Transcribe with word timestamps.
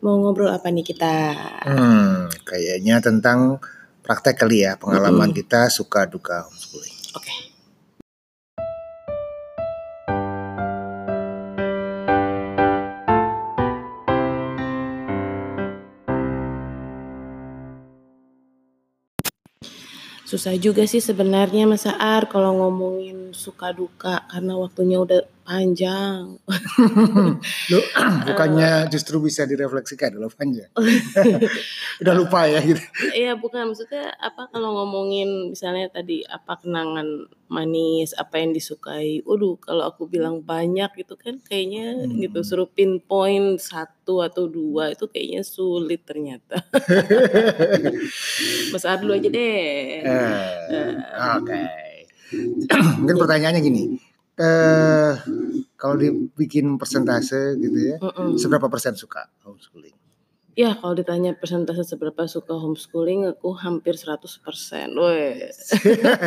Mau 0.00 0.16
ngobrol 0.16 0.48
apa 0.48 0.72
nih 0.72 0.80
kita? 0.80 1.12
Hmm, 1.68 2.32
kayaknya 2.48 3.04
tentang 3.04 3.60
praktek 4.00 4.40
kali 4.40 4.64
ya, 4.64 4.80
pengalaman 4.80 5.28
kita 5.28 5.68
suka 5.68 6.08
duka 6.08 6.48
homeschooling. 6.48 6.96
Oke. 7.12 7.34
Susah 20.24 20.56
juga 20.56 20.88
sih 20.88 21.04
sebenarnya 21.04 21.68
Mas 21.68 21.84
Aar 21.84 22.32
kalau 22.32 22.56
ngomongin 22.56 23.36
suka 23.36 23.76
duka 23.76 24.24
karena 24.32 24.56
waktunya 24.56 24.96
udah 24.96 25.28
panjang. 25.50 26.38
Loh, 27.74 27.84
bukannya 28.30 28.86
justru 28.86 29.18
bisa 29.18 29.42
direfleksikan 29.50 30.14
loh 30.14 30.30
panjang. 30.30 30.70
Udah 32.00 32.14
lupa 32.14 32.46
ya 32.46 32.62
gitu. 32.62 32.78
Iya 33.10 33.34
bukan 33.34 33.74
maksudnya 33.74 34.14
apa 34.22 34.46
kalau 34.54 34.78
ngomongin 34.78 35.50
misalnya 35.50 35.90
tadi 35.90 36.22
apa 36.22 36.62
kenangan 36.62 37.26
manis 37.50 38.14
apa 38.14 38.38
yang 38.38 38.54
disukai. 38.54 39.26
Waduh 39.26 39.58
kalau 39.58 39.90
aku 39.90 40.06
bilang 40.06 40.46
banyak 40.46 40.94
gitu 40.94 41.18
kan 41.18 41.42
kayaknya 41.42 42.06
Hmm. 42.06 42.22
gitu 42.22 42.46
suruh 42.46 42.70
pinpoint 42.70 43.58
satu 43.58 44.22
atau 44.22 44.46
dua 44.46 44.94
itu 44.94 45.10
kayaknya 45.10 45.42
sulit 45.42 46.06
ternyata. 46.06 46.62
Mas 48.70 48.86
dulu 49.02 49.18
aja 49.18 49.26
deh. 49.26 50.06
Eh, 50.06 50.94
Oke. 51.34 51.62
Mungkin 53.02 53.18
pertanyaannya 53.18 53.58
gini. 53.58 54.09
Eh 54.40 55.12
kalau 55.76 56.00
dibikin 56.00 56.80
persentase 56.80 57.60
gitu 57.60 57.76
ya, 57.76 57.96
Mm-mm. 58.00 58.40
seberapa 58.40 58.72
persen 58.72 58.96
suka 58.96 59.28
homeschooling? 59.44 59.92
Ya 60.58 60.74
kalau 60.76 60.98
ditanya 60.98 61.36
persentase 61.36 61.84
seberapa 61.84 62.26
suka 62.26 62.56
homeschooling 62.56 63.28
aku 63.28 63.52
hampir 63.54 63.94
100%. 63.94 64.96
Weh. 64.96 65.48
Nggak, 65.52 66.18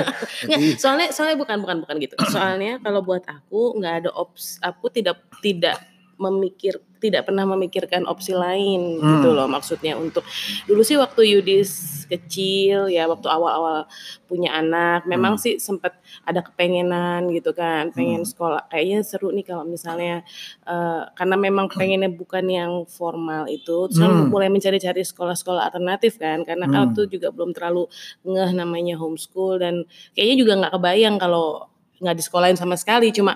Jadi, 0.46 0.68
soalnya 0.78 1.08
soalnya 1.10 1.38
bukan 1.42 1.58
bukan 1.60 1.78
bukan 1.84 1.96
gitu. 2.02 2.16
Soalnya 2.30 2.78
kalau 2.86 3.02
buat 3.02 3.26
aku 3.26 3.78
nggak 3.82 4.06
ada 4.06 4.10
ops 4.14 4.62
aku 4.62 4.94
tidak 4.94 5.18
tidak 5.42 5.82
memikir 6.22 6.78
tidak 7.04 7.28
pernah 7.28 7.44
memikirkan 7.44 8.08
opsi 8.08 8.32
lain 8.32 9.04
Hmm. 9.04 9.20
gitu 9.20 9.36
loh 9.36 9.52
maksudnya 9.52 10.00
untuk 10.00 10.24
dulu 10.64 10.80
sih 10.82 10.96
waktu 10.96 11.36
Yudis 11.36 11.72
kecil 12.08 12.88
ya 12.88 13.04
waktu 13.06 13.28
awal-awal 13.28 13.84
punya 14.24 14.56
anak 14.56 15.04
memang 15.04 15.36
Hmm. 15.36 15.44
sih 15.44 15.54
sempat 15.60 16.00
ada 16.24 16.40
kepengenan 16.40 17.28
gitu 17.36 17.52
kan 17.52 17.92
pengen 17.92 18.24
Hmm. 18.24 18.30
sekolah 18.32 18.72
kayaknya 18.72 19.04
seru 19.04 19.36
nih 19.36 19.44
kalau 19.44 19.68
misalnya 19.68 20.24
eh, 20.64 21.02
karena 21.12 21.36
memang 21.36 21.68
pengennya 21.68 22.08
bukan 22.08 22.46
yang 22.48 22.72
formal 22.88 23.44
itu 23.52 23.92
terus 23.92 24.00
Hmm. 24.00 24.32
mulai 24.32 24.48
mencari-cari 24.48 25.04
sekolah-sekolah 25.04 25.68
alternatif 25.68 26.16
kan 26.16 26.48
karena 26.48 26.64
Hmm. 26.66 26.74
kalau 26.74 26.88
tuh 26.96 27.06
juga 27.12 27.28
belum 27.36 27.52
terlalu 27.52 27.92
ngeh 28.24 28.52
namanya 28.56 28.96
homeschool 28.96 29.60
dan 29.60 29.84
kayaknya 30.16 30.36
juga 30.40 30.54
nggak 30.64 30.74
kebayang 30.74 31.16
kalau 31.20 31.68
nggak 32.00 32.16
disekolahin 32.16 32.56
sama 32.56 32.76
sekali 32.76 33.12
cuma 33.12 33.36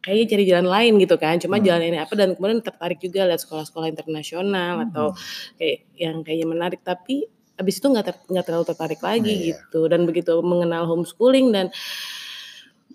kayaknya 0.00 0.26
cari 0.26 0.44
jalan 0.44 0.68
lain 0.68 0.92
gitu 0.96 1.16
kan 1.16 1.36
cuma 1.36 1.56
Hmm. 1.56 1.64
jalan 1.64 1.84
ini 1.86 1.98
apa 1.98 2.12
dan 2.14 2.32
kemudian 2.32 2.60
tertarik 2.60 2.98
juga 2.98 3.24
lihat 3.24 3.40
sekolah-sekolah 3.40 3.88
internasional 3.88 4.88
atau 4.88 5.12
Hmm. 5.12 5.20
kayak 5.56 5.78
yang 5.94 6.16
kayaknya 6.20 6.46
menarik 6.48 6.80
tapi 6.80 7.28
abis 7.54 7.76
itu 7.76 7.86
nggak 7.86 8.06
ter- 8.06 8.42
terlalu 8.42 8.64
tertarik 8.64 9.00
lagi 9.00 9.28
Iya. 9.28 9.44
gitu 9.60 9.84
dan 9.86 10.08
begitu 10.08 10.40
mengenal 10.40 10.88
homeschooling 10.88 11.52
dan 11.52 11.68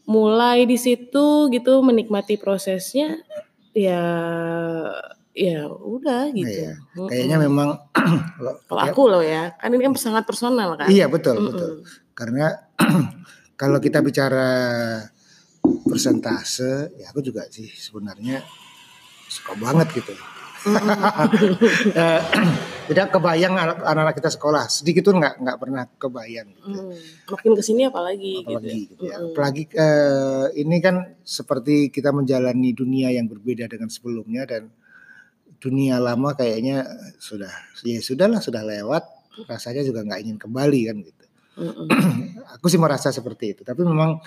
mulai 0.05 0.65
di 0.65 0.75
situ 0.75 1.49
gitu 1.49 1.81
menikmati 1.81 2.35
prosesnya 2.35 3.21
ya 3.71 4.01
ya 5.35 5.67
udah 5.67 6.31
gitu 6.31 6.47
Iya. 6.47 6.73
Kayaknya 6.95 7.37
memang 7.41 7.69
kalau 8.65 8.81
ya, 8.81 8.89
aku 8.89 9.01
loh 9.05 9.21
ya 9.21 9.53
kan 9.53 9.69
ini 9.69 9.83
kan 9.83 9.93
sangat 9.95 10.23
personal 10.23 10.73
kan 10.73 10.87
iya 10.87 11.05
betul 11.05 11.37
Mm-mm. 11.37 11.47
betul. 11.51 11.71
Karena 12.13 12.45
kalau 13.61 13.77
kita 13.77 13.99
bicara 13.99 14.47
persentase, 15.85 16.97
ya 16.97 17.13
aku 17.13 17.21
juga 17.21 17.45
sih 17.47 17.69
sebenarnya 17.69 18.41
suka 19.29 19.53
banget 19.57 19.87
gitu. 20.01 20.13
Eh, 20.65 22.21
tidak 22.89 23.13
kebayang 23.13 23.53
anak- 23.53 23.85
anak-anak 23.85 24.17
kita 24.17 24.33
sekolah 24.33 24.65
sedikit 24.65 25.13
pun 25.13 25.21
nggak 25.21 25.37
nggak 25.37 25.57
pernah 25.61 25.85
kebayang 25.93 26.47
gitu. 26.57 26.65
Mm. 26.65 26.93
makin 27.29 27.51
ke 27.53 27.61
sini 27.61 27.81
apalagi, 27.85 28.41
apalagi 28.41 28.65
gitu 28.89 28.97
gitu 28.97 29.03
ya. 29.05 29.21
Mm-mm. 29.21 29.37
Apalagi 29.37 29.63
eh, 29.77 30.45
ini 30.57 30.77
kan 30.81 30.95
seperti 31.21 31.93
kita 31.93 32.09
menjalani 32.09 32.73
dunia 32.73 33.13
yang 33.13 33.29
berbeda 33.29 33.69
dengan 33.69 33.93
sebelumnya 33.93 34.49
dan 34.49 34.73
dunia 35.61 36.01
lama 36.01 36.33
kayaknya 36.33 36.81
sudah 37.21 37.53
ya 37.85 38.01
sudahlah 38.01 38.41
sudah 38.41 38.65
lewat 38.65 39.05
rasanya 39.45 39.85
juga 39.85 40.01
nggak 40.01 40.21
ingin 40.25 40.37
kembali 40.41 40.81
kan 40.89 40.97
gitu. 41.05 41.23
Aku 42.57 42.65
sih 42.73 42.81
merasa 42.81 43.13
seperti 43.13 43.53
itu. 43.53 43.61
Tapi 43.61 43.85
memang 43.85 44.17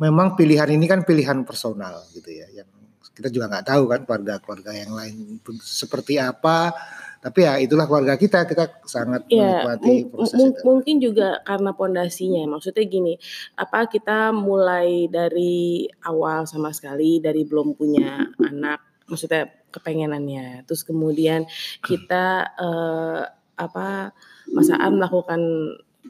memang 0.00 0.34
pilihan 0.34 0.68
ini 0.72 0.88
kan 0.88 1.04
pilihan 1.04 1.44
personal 1.44 2.00
gitu 2.10 2.32
ya. 2.32 2.48
Yang 2.50 2.68
kita 3.12 3.28
juga 3.28 3.46
nggak 3.52 3.66
tahu 3.68 3.82
kan 3.84 4.00
keluarga-keluarga 4.08 4.72
yang 4.72 4.92
lain 4.96 5.38
seperti 5.60 6.16
apa. 6.16 6.72
Tapi 7.20 7.44
ya 7.44 7.60
itulah 7.60 7.84
keluarga 7.84 8.16
kita. 8.16 8.48
Kita 8.48 8.80
sangat 8.88 9.28
Ya, 9.28 9.60
menikmati 9.60 10.08
proses 10.08 10.40
itu. 10.40 10.64
mungkin 10.64 10.96
juga 11.04 11.44
karena 11.44 11.76
pondasinya. 11.76 12.48
Maksudnya 12.48 12.84
gini, 12.88 13.20
apa 13.60 13.84
kita 13.92 14.32
mulai 14.32 15.04
dari 15.12 15.84
awal 16.00 16.48
sama 16.48 16.72
sekali 16.72 17.20
dari 17.20 17.44
belum 17.44 17.76
punya 17.76 18.24
anak, 18.40 19.04
maksudnya 19.04 19.52
kepengenannya. 19.68 20.64
Terus 20.64 20.80
kemudian 20.80 21.44
kita 21.84 22.24
eh, 22.56 23.20
apa 23.60 24.16
masaan 24.56 24.96
melakukan 24.96 25.40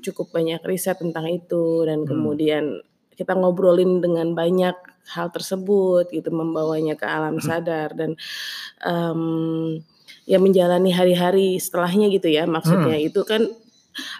cukup 0.07 0.31
banyak 0.31 0.62
riset 0.62 0.95
tentang 1.03 1.27
itu 1.27 1.83
dan 1.91 2.07
Hmm. 2.07 2.09
kemudian 2.09 2.65
kita 3.21 3.37
ngobrolin 3.37 4.01
dengan 4.01 4.33
banyak 4.33 4.73
hal 5.13 5.29
tersebut 5.29 6.09
gitu 6.09 6.33
membawanya 6.33 6.97
ke 6.97 7.05
alam 7.05 7.37
Hmm. 7.37 7.45
sadar 7.45 7.93
dan 7.93 8.17
em, 8.81 9.21
ya 10.25 10.39
menjalani 10.41 10.89
hari-hari 10.95 11.61
setelahnya 11.61 12.09
gitu 12.09 12.33
ya 12.33 12.49
maksudnya 12.49 12.97
Hmm. 12.97 13.09
itu 13.13 13.21
kan 13.29 13.45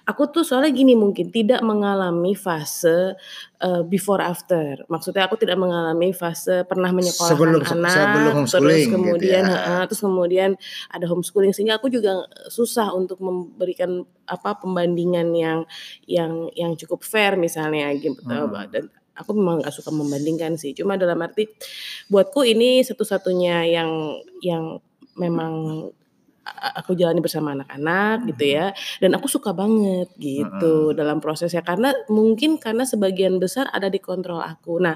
aku 0.05 0.23
tuh 0.35 0.43
soalnya 0.43 0.75
gini 0.75 0.99
mungkin 0.99 1.31
tidak 1.31 1.63
mengalami 1.63 2.35
fase 2.35 3.15
eh, 3.63 3.83
before 3.87 4.19
after 4.19 4.83
maksudnya 4.91 5.31
aku 5.31 5.39
tidak 5.39 5.57
mengalami 5.57 6.11
fase 6.11 6.67
pernah 6.67 6.91
menyekolahkan 6.91 7.35
Sebelum 7.39 7.63
anak 7.63 7.95
sebelum 7.95 8.23
terus 8.25 8.35
homeschooling 8.37 8.83
gitu 8.83 8.95
kemudian 8.99 9.45
ya. 9.47 9.55
heeh, 9.55 9.83
terus 9.87 10.03
kemudian 10.03 10.51
ada 10.91 11.07
homeschooling 11.07 11.53
sehingga 11.55 11.79
aku 11.79 11.87
juga 11.87 12.27
susah 12.51 12.91
untuk 12.93 13.23
memberikan 13.23 14.03
apa 14.27 14.59
pembandingan 14.59 15.31
yang 15.35 15.59
yang 16.07 16.51
yang 16.55 16.73
cukup 16.75 17.03
fair 17.03 17.35
misalnya 17.39 17.91
gitu 17.95 18.19
Hmm. 18.27 18.53
dan 18.71 18.91
aku 19.15 19.37
memang 19.37 19.61
nggak 19.61 19.75
suka 19.75 19.91
membandingkan 19.93 20.57
sih 20.57 20.73
cuma 20.73 20.97
dalam 20.97 21.19
arti 21.21 21.45
buatku 22.09 22.41
ini 22.43 22.81
satu-satunya 22.81 23.69
yang 23.69 23.91
yang 24.41 24.81
memang 25.19 25.87
aku 26.77 26.99
jalani 26.99 27.23
bersama 27.23 27.55
anak-anak 27.55 28.29
gitu 28.35 28.45
ya. 28.57 28.75
Dan 28.99 29.15
aku 29.17 29.27
suka 29.27 29.55
banget 29.55 30.11
gitu 30.19 30.93
dalam 30.93 31.23
prosesnya. 31.23 31.63
Karena 31.65 31.95
mungkin 32.11 32.59
karena 32.59 32.83
sebagian 32.85 33.39
besar 33.39 33.69
ada 33.71 33.87
di 33.87 34.03
kontrol 34.03 34.43
aku. 34.43 34.83
Nah 34.83 34.95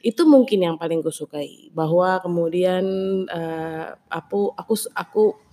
itu 0.00 0.22
mungkin 0.24 0.64
yang 0.66 0.76
paling 0.76 1.04
ku 1.04 1.12
sukai. 1.12 1.70
Bahwa 1.72 2.18
kemudian 2.24 2.84
eh, 3.28 3.86
aku 4.08 4.52
aku 4.56 4.74
aku 4.94 5.49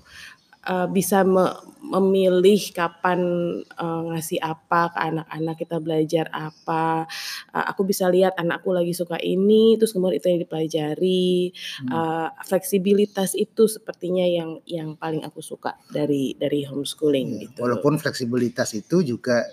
eh, 0.68 0.88
bisa 0.92 1.24
me- 1.24 1.56
memilih 1.88 2.60
kapan 2.76 3.20
eh, 3.64 4.02
ngasih 4.12 4.44
apa 4.44 4.92
ke 4.92 5.00
anak-anak 5.00 5.56
kita 5.56 5.78
belajar 5.80 6.28
apa. 6.30 7.08
Eh, 7.56 7.66
aku 7.72 7.88
bisa 7.88 8.12
lihat 8.12 8.36
anakku 8.36 8.76
lagi 8.76 8.92
suka 8.92 9.16
ini 9.18 9.80
terus 9.80 9.96
kemudian 9.96 10.20
itu 10.20 10.28
yang 10.28 10.42
dipelajari. 10.44 11.56
Hmm. 11.84 11.90
Eh, 11.96 12.28
fleksibilitas 12.44 13.34
itu 13.34 13.72
sepertinya 13.72 14.28
yang 14.28 14.60
yang 14.68 15.00
paling 15.00 15.24
aku 15.24 15.40
suka 15.40 15.80
dari 15.88 16.36
dari 16.36 16.68
homeschooling 16.68 17.28
Iya, 17.28 17.42
gitu. 17.48 17.60
Walaupun 17.64 17.96
fleksibilitas 17.96 18.76
itu 18.76 19.00
juga 19.00 19.48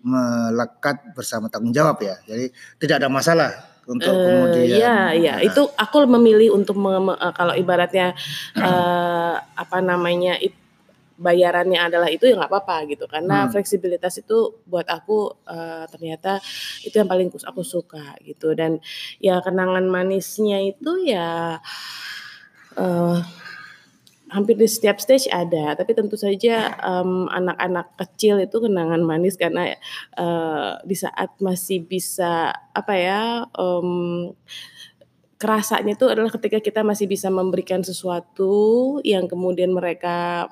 melekat 0.00 1.12
bersama 1.12 1.52
tanggung 1.52 1.74
jawab 1.74 2.00
ya. 2.00 2.16
Jadi 2.24 2.48
tidak 2.80 3.04
ada 3.04 3.08
masalah 3.12 3.50
untuk 3.84 4.12
kemudian 4.14 4.78
ya, 4.78 4.98
ya, 5.12 5.34
itu 5.42 5.66
aku 5.74 6.06
memilih 6.06 6.54
untuk 6.54 6.78
me- 6.78 7.02
me- 7.10 7.18
kalau 7.34 7.52
ibaratnya 7.52 8.14
eh, 8.54 9.34
apa 9.40 9.78
namanya 9.82 10.38
it- 10.38 10.59
bayarannya 11.20 11.76
adalah 11.76 12.08
itu 12.08 12.24
ya 12.24 12.34
nggak 12.40 12.48
apa-apa 12.50 12.88
gitu. 12.88 13.04
Karena 13.04 13.44
Hmm. 13.46 13.52
fleksibilitas 13.52 14.16
itu 14.24 14.64
buat 14.64 14.88
aku 14.88 15.36
eh, 15.46 15.84
ternyata 15.92 16.40
itu 16.82 16.96
yang 16.96 17.08
paling 17.10 17.28
aku 17.28 17.60
suka 17.60 18.16
gitu. 18.24 18.56
Dan 18.56 18.80
ya 19.20 19.44
kenangan 19.44 19.84
manisnya 19.86 20.64
itu 20.64 21.04
ya 21.04 21.60
eh, 22.78 23.18
hampir 24.30 24.54
di 24.54 24.68
setiap 24.70 25.02
stage 25.02 25.26
ada. 25.30 25.74
Tapi 25.74 25.90
tentu 25.90 26.14
saja 26.14 26.78
anak-anak 27.34 27.98
kecil 27.98 28.38
itu 28.38 28.56
kenangan 28.62 29.02
manis 29.02 29.34
karena 29.34 29.74
eh, 30.16 30.72
di 30.86 30.96
saat 30.96 31.34
masih 31.42 31.82
bisa 31.84 32.54
apa 32.72 32.94
ya 32.94 33.22
em, 33.58 34.30
kerasanya 35.40 35.96
itu 35.96 36.04
adalah 36.04 36.28
ketika 36.28 36.60
kita 36.60 36.80
masih 36.84 37.08
bisa 37.08 37.32
memberikan 37.32 37.80
sesuatu 37.80 39.00
yang 39.02 39.24
kemudian 39.24 39.72
mereka 39.72 40.46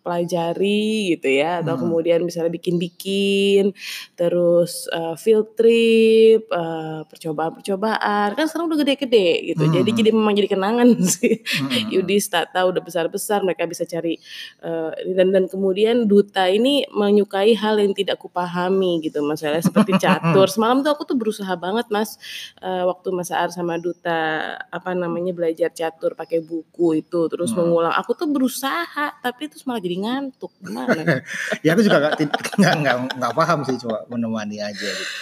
pelajari 0.00 1.14
gitu 1.14 1.28
ya 1.30 1.60
atau 1.60 1.76
Hmm. 1.76 1.82
kemudian 1.86 2.20
misalnya 2.20 2.52
bikin-bikin 2.52 3.72
terus 4.14 4.84
uh, 4.90 5.14
field 5.14 5.54
trip 5.54 6.44
uh, 6.50 7.04
percobaan-percobaan 7.06 8.34
kan 8.34 8.44
sekarang 8.44 8.68
udah 8.68 8.78
gede-gede 8.80 9.28
gitu 9.54 9.64
jadi 9.66 9.86
Hmm. 9.86 9.98
jadi 9.98 10.10
memang 10.10 10.34
jadi 10.34 10.48
kenangan 10.48 10.88
sih 11.14 11.40
Mm-mm. 11.40 11.92
Yudis 11.92 12.26
Tata 12.26 12.64
udah 12.64 12.80
besar-besar 12.80 13.42
mereka 13.42 13.64
bisa 13.64 13.84
cari 13.84 14.16
uh, 14.60 14.90
dan 15.12 15.30
dan 15.30 15.44
kemudian 15.46 16.04
duta 16.04 16.46
ini 16.46 16.84
menyukai 16.88 17.52
hal 17.54 17.76
yang 17.76 17.92
tidak 17.92 18.16
kupahami 18.16 19.00
gitu 19.00 19.20
masalah 19.20 19.58
seperti 19.58 19.96
catur 20.02 20.46
semalam 20.46 20.80
tuh 20.80 20.92
aku 20.92 21.04
tuh 21.04 21.16
berusaha 21.16 21.52
banget 21.54 21.88
mas 21.88 22.16
uh, 22.60 22.86
waktu 22.86 23.08
Mas 23.10 23.30
Aar 23.30 23.50
sama 23.50 23.76
duta 23.76 24.20
apa 24.62 24.90
namanya 24.92 25.32
belajar 25.32 25.70
catur 25.70 26.14
pakai 26.14 26.40
buku 26.40 27.00
itu 27.00 27.20
terus 27.26 27.50
Hmm. 27.50 27.66
mengulang 27.66 27.90
aku 27.90 28.14
tuh 28.14 28.30
berusaha 28.30 29.18
tapi 29.18 29.50
terus 29.50 29.66
malah 29.66 29.80
jadi 29.80 29.89
ngantuk 29.98 30.52
gimana 30.62 31.22
ya 31.66 31.74
aku 31.74 31.82
juga 31.82 31.98
nggak 31.98 32.14
nggak 32.60 32.74
nggak 32.84 32.96
nggak 33.18 33.32
paham 33.34 33.66
sih 33.66 33.76
cuma 33.80 34.04
menemani 34.06 34.62
aja 34.62 34.88
gitu. 34.90 35.14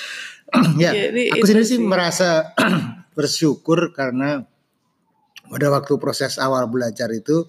ya 0.83 0.91
Jadi 0.93 1.33
aku 1.33 1.45
itu 1.45 1.47
sendiri 1.49 1.67
sih 1.69 1.79
merasa 1.81 2.53
bersyukur 3.17 3.93
karena 3.97 4.45
pada 5.49 5.67
waktu 5.73 5.97
proses 5.97 6.37
awal 6.37 6.69
belajar 6.69 7.09
itu 7.13 7.49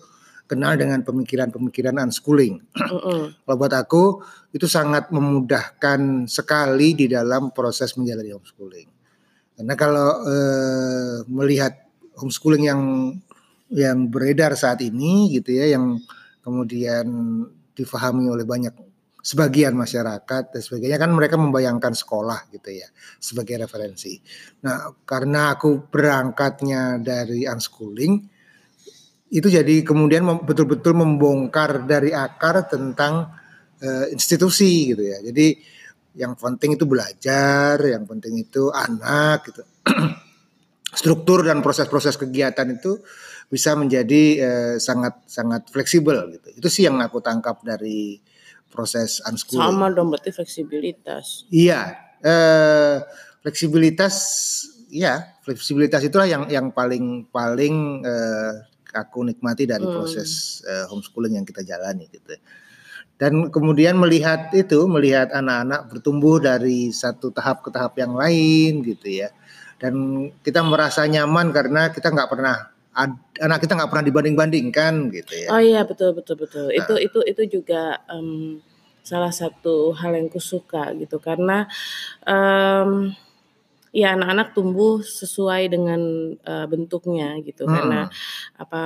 kenal 0.49 0.73
dengan 0.73 1.05
pemikiran-pemikiran 1.05 2.09
unschooling. 2.09 2.57
Kalau 3.45 3.55
buat 3.59 3.73
aku 3.75 4.25
itu 4.49 4.65
sangat 4.65 5.13
memudahkan 5.13 6.25
sekali 6.25 6.97
di 6.97 7.05
dalam 7.05 7.53
proses 7.53 7.93
menjalani 7.93 8.33
homeschooling. 8.33 8.89
Karena 9.53 9.75
kalau 9.77 10.09
eh, 10.25 11.15
melihat 11.29 11.85
homeschooling 12.17 12.65
yang 12.65 12.81
yang 13.69 14.09
beredar 14.09 14.57
saat 14.57 14.81
ini 14.81 15.29
gitu 15.37 15.53
ya, 15.53 15.77
yang 15.77 16.01
kemudian 16.39 17.05
difahami 17.75 18.27
oleh 18.27 18.43
banyak 18.43 18.73
sebagian 19.19 19.75
masyarakat 19.75 20.55
dan 20.55 20.61
sebagainya 20.63 20.95
kan 20.95 21.11
mereka 21.11 21.35
membayangkan 21.35 21.91
sekolah 21.91 22.47
gitu 22.55 22.71
ya 22.71 22.87
sebagai 23.19 23.59
referensi. 23.67 24.15
Nah 24.63 24.95
karena 25.03 25.53
aku 25.53 25.91
berangkatnya 25.91 27.03
dari 27.03 27.43
unschooling 27.43 28.13
itu 29.29 29.47
jadi 29.47 29.85
kemudian 29.85 30.25
betul-betul 30.41 30.97
membongkar 30.97 31.85
dari 31.85 32.15
akar 32.15 32.65
tentang 32.65 33.29
eh, 33.83 34.09
institusi 34.09 34.95
gitu 34.95 35.03
ya. 35.03 35.21
Jadi 35.21 35.47
yang 36.17 36.33
penting 36.33 36.73
itu 36.73 36.89
belajar, 36.89 37.77
yang 37.85 38.07
penting 38.09 38.39
itu 38.41 38.73
anak 38.73 39.51
gitu. 39.51 39.61
Struktur 40.99 41.45
dan 41.45 41.61
proses-proses 41.61 42.17
kegiatan 42.17 42.65
itu 42.73 42.97
bisa 43.49 43.73
menjadi 43.73 44.23
eh, 44.39 44.75
sangat 44.77 45.25
sangat 45.25 45.67
fleksibel 45.73 46.29
gitu. 46.37 46.47
Itu 46.53 46.67
sih 46.69 46.85
yang 46.85 47.01
aku 47.01 47.17
tangkap 47.19 47.59
dari 47.65 48.21
proses 48.69 49.19
unschooling. 49.25 49.65
sama 49.73 49.89
dong 49.89 50.13
berarti 50.13 50.29
fleksibilitas 50.29 51.49
Iya, 51.49 51.97
eh, 52.21 53.01
fleksibilitas, 53.41 54.15
ya 54.93 55.33
fleksibilitas 55.41 56.05
itulah 56.05 56.29
yang 56.29 56.45
yang 56.53 56.69
paling 56.69 57.25
paling 57.33 58.05
eh, 58.05 58.53
aku 58.93 59.25
nikmati 59.25 59.65
dari 59.65 59.85
Hmm. 59.85 59.93
proses 59.97 60.61
eh, 60.69 60.85
homeschooling 60.85 61.41
yang 61.41 61.45
kita 61.49 61.65
jalani 61.65 62.05
gitu. 62.13 62.37
Dan 63.19 63.51
kemudian 63.51 63.99
melihat 63.99 64.47
itu, 64.55 64.87
melihat 64.87 65.27
anak-anak 65.35 65.91
bertumbuh 65.91 66.39
dari 66.39 66.87
satu 66.95 67.35
tahap 67.35 67.59
ke 67.65 67.69
tahap 67.73 67.99
yang 67.99 68.15
lain 68.15 68.79
gitu 68.85 69.11
ya. 69.11 69.27
Dan 69.75 70.27
kita 70.39 70.63
merasa 70.63 71.03
nyaman 71.03 71.51
karena 71.51 71.91
kita 71.91 72.15
nggak 72.15 72.29
pernah 72.31 72.71
anak 73.39 73.59
kita 73.63 73.75
nggak 73.77 73.89
pernah 73.91 74.05
dibanding-bandingkan 74.05 74.93
gitu 75.15 75.33
ya. 75.35 75.47
Oh 75.53 75.61
iya 75.61 75.81
betul 75.87 76.11
betul 76.17 76.35
betul. 76.39 76.67
Nah. 76.67 76.75
Itu 76.75 76.93
itu 76.99 77.19
itu 77.23 77.59
juga 77.59 78.03
em, 78.11 78.59
salah 79.03 79.31
satu 79.31 79.95
hal 79.95 80.15
yang 80.15 80.27
kusuka 80.29 80.91
gitu 80.99 81.17
karena 81.23 81.65
em, 82.27 83.15
ya 83.89 84.13
anak-anak 84.13 84.53
tumbuh 84.53 85.01
sesuai 85.01 85.65
dengan 85.73 86.01
eh, 86.37 86.65
bentuknya 86.69 87.41
gitu 87.41 87.65
Mm-mm. 87.65 87.73
karena 87.73 88.01
apa 88.53 88.81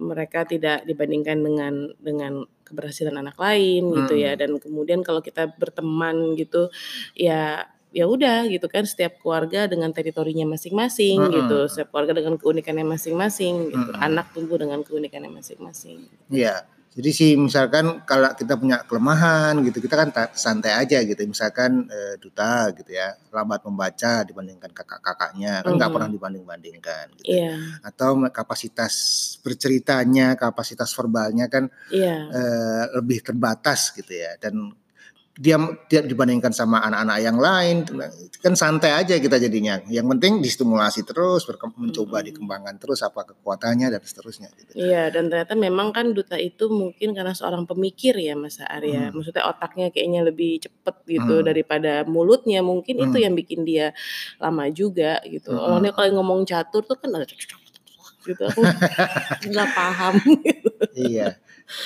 mereka 0.00 0.48
tidak 0.48 0.80
dibandingkan 0.88 1.44
dengan 1.44 1.74
dengan 2.00 2.32
keberhasilan 2.64 3.14
anak 3.20 3.36
lain 3.36 3.92
gitu 3.94 4.16
ya 4.16 4.32
Mm. 4.34 4.40
dan 4.40 4.50
kemudian 4.58 5.00
kalau 5.04 5.20
kita 5.20 5.52
berteman 5.54 6.34
gitu 6.40 6.72
ya 7.14 7.68
ya 7.90 8.04
udah 8.04 8.44
gitu 8.50 8.66
kan 8.66 8.82
setiap 8.84 9.22
keluarga 9.22 9.64
dengan 9.66 9.88
teritorinya 9.94 10.44
masing-masing 10.44 11.16
Mm-mm. 11.22 11.34
gitu 11.36 11.58
setiap 11.70 11.88
keluarga 11.94 12.18
dengan 12.18 12.34
keunikannya 12.36 12.84
masing-masing 12.84 13.54
gitu 13.72 13.90
Mm-mm. 13.94 14.04
anak 14.04 14.34
tumbuh 14.34 14.58
dengan 14.58 14.82
keunikannya 14.82 15.30
masing-masing 15.30 16.06
Iya. 16.28 16.66
Jadi 16.96 17.10
sih 17.12 17.30
misalkan 17.36 18.08
kalau 18.08 18.32
kita 18.32 18.56
punya 18.56 18.80
kelemahan 18.88 19.60
gitu, 19.60 19.84
kita 19.84 20.00
kan 20.00 20.08
ta- 20.08 20.32
santai 20.32 20.72
aja 20.72 21.04
gitu. 21.04 21.28
Misalkan 21.28 21.84
eh, 21.92 22.16
duta 22.16 22.72
gitu 22.72 22.88
ya, 22.88 23.12
lambat 23.36 23.68
membaca 23.68 24.24
dibandingkan 24.24 24.72
kakak-kakaknya, 24.72 25.60
kan 25.60 25.76
nggak 25.76 25.92
Mhm. 25.92 25.96
pernah 26.00 26.08
dibanding-bandingkan 26.08 27.04
gitu. 27.20 27.36
Iya, 27.36 27.52
Atau 27.84 28.16
kapasitas 28.32 28.96
berceritanya, 29.44 30.40
kapasitas 30.40 30.88
verbalnya 30.96 31.52
kan 31.52 31.68
iya, 31.92 32.32
eh, 32.32 32.84
lebih 32.96 33.20
terbatas 33.20 33.92
gitu 33.92 34.16
ya. 34.16 34.32
Dan 34.40 34.72
dia 35.36 35.60
tidak 35.92 36.08
dibandingkan 36.08 36.48
sama 36.48 36.80
anak-anak 36.80 37.18
yang 37.20 37.36
lain 37.36 37.76
kan 38.40 38.56
santai 38.56 38.96
aja 38.96 39.20
kita 39.20 39.36
jadinya 39.36 39.84
yang 39.86 40.08
penting 40.08 40.40
distimulasi 40.40 41.04
terus 41.04 41.44
berkem- 41.44 41.76
mencoba 41.76 42.24
dikembangkan 42.24 42.80
terus 42.80 43.04
apa 43.04 43.20
kekuatannya 43.26 43.92
dan 43.92 44.00
seterusnya 44.00 44.48
gitu. 44.56 44.72
iya. 44.74 45.12
Dan 45.12 45.28
ternyata 45.28 45.52
memang 45.52 45.92
kan 45.92 46.16
duta 46.16 46.34
itu 46.34 46.72
mungkin 46.72 47.12
karena 47.12 47.36
seorang 47.36 47.68
pemikir 47.68 48.16
ya 48.16 48.32
Mas 48.32 48.56
Arya. 48.58 49.12
Hmm. 49.12 49.20
Maksudnya 49.20 49.44
otaknya 49.44 49.92
kayaknya 49.92 50.24
lebih 50.24 50.56
cepet 50.58 50.96
gitu 51.04 51.34
Hmm. 51.36 51.44
daripada 51.44 52.08
mulutnya. 52.08 52.64
Mungkin 52.64 52.96
itu 52.96 53.16
Hmm. 53.20 53.24
yang 53.28 53.34
bikin 53.36 53.60
dia 53.62 53.92
lama 54.40 54.72
juga 54.72 55.20
gitu. 55.22 55.52
Hmm. 55.52 55.60
Orangnya 55.60 55.92
kalau 55.92 56.16
ngomong 56.16 56.48
catur 56.48 56.80
tuh 56.80 56.96
kan 56.96 57.12
ada 57.12 57.28
gitu 58.26 58.42
aku 58.42 58.60
nggak 59.46 59.70
paham. 59.70 60.14
iya. 60.96 61.36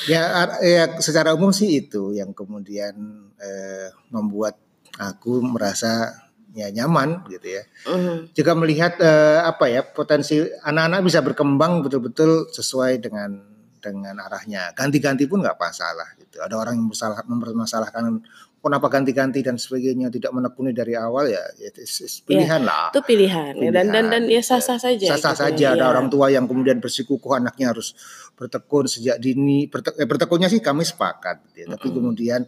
Ya, 0.09 0.45
ya 0.61 0.85
secara 1.01 1.33
umum 1.33 1.51
sih 1.57 1.81
itu 1.81 2.13
yang 2.13 2.37
kemudian 2.37 2.95
eh, 3.41 3.89
membuat 4.13 4.61
aku 5.01 5.41
merasa 5.41 6.13
ya 6.53 6.69
nyaman 6.69 7.25
gitu 7.31 7.61
ya. 7.61 7.63
Mhm. 7.89 8.37
Juga 8.37 8.53
melihat 8.59 8.99
eh, 9.01 9.41
apa 9.41 9.71
ya 9.71 9.81
potensi 9.87 10.41
anak-anak 10.41 11.01
bisa 11.07 11.21
berkembang 11.25 11.81
betul-betul 11.81 12.51
sesuai 12.53 13.01
dengan 13.01 13.41
dengan 13.81 14.21
arahnya. 14.21 14.77
Ganti-ganti 14.77 15.25
pun 15.25 15.41
nggak 15.41 15.57
masalah 15.57 16.13
gitu. 16.21 16.45
Ada 16.45 16.55
orang 16.55 16.77
yang 16.77 16.89
bersalah 16.93 17.25
mempermasalahkan 17.25 18.21
kenapa 18.61 18.93
ganti-ganti 18.93 19.41
dan 19.41 19.57
sebagainya 19.57 20.09
tidak 20.09 20.31
menekuni 20.31 20.71
dari 20.71 20.93
awal 20.93 21.25
ya, 21.25 21.41
ya 21.57 21.73
it's- 21.73 22.01
it's 22.01 22.21
pilihan 22.21 22.61
lah. 22.61 22.93
Itu 22.93 23.01
pilihan, 23.01 23.57
ya. 23.57 23.73
dan 23.73 23.89
dan 23.89 24.05
dan 24.07 24.23
ya 24.29 24.41
sah-sah 24.41 24.77
saja. 24.77 25.17
sah-sah 25.17 25.33
gitu 25.33 25.43
saja 25.49 25.65
ya. 25.65 25.75
ada 25.75 25.85
Iya. 25.85 25.91
orang 25.91 26.07
tua 26.07 26.29
yang 26.29 26.45
kemudian 26.45 26.77
bersikukuh 26.77 27.41
anaknya 27.41 27.73
harus 27.73 27.97
bertekun 28.37 28.85
sejak 28.85 29.17
dini 29.17 29.65
Berte- 29.67 29.97
eh, 29.97 30.05
bertekunnya 30.05 30.49
sih 30.49 30.61
kami 30.61 30.85
sepakat 30.85 31.41
gitu 31.51 31.65
ya. 31.65 31.67
tapi 31.73 31.89
Mm-mm. 31.89 31.97
kemudian 32.01 32.41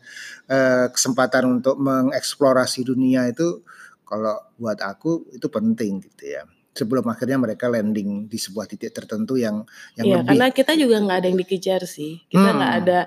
eh, 0.47 0.87
kesempatan 0.89 1.49
untuk 1.49 1.77
mengeksplorasi 1.77 2.85
dunia 2.85 3.25
itu 3.27 3.65
kalau 4.05 4.37
buat 4.57 4.77
aku 4.79 5.33
itu 5.33 5.49
penting 5.49 6.01
gitu 6.03 6.29
ya 6.29 6.45
sebelum 6.73 7.05
akhirnya 7.05 7.37
mereka 7.37 7.69
landing 7.69 8.25
di 8.27 8.37
sebuah 8.37 8.65
titik 8.65 8.91
tertentu 8.91 9.37
yang 9.37 9.61
yang 9.95 10.07
Iya, 10.09 10.15
lebih 10.19 10.29
karena 10.33 10.47
kita 10.51 10.73
juga 10.75 10.97
nggak 10.99 11.19
ada 11.21 11.27
yang 11.29 11.39
dikejar 11.39 11.81
sih. 11.85 12.25
Kita 12.27 12.49
nggak 12.51 12.73
Hmm. 12.73 12.81
ada 12.81 12.99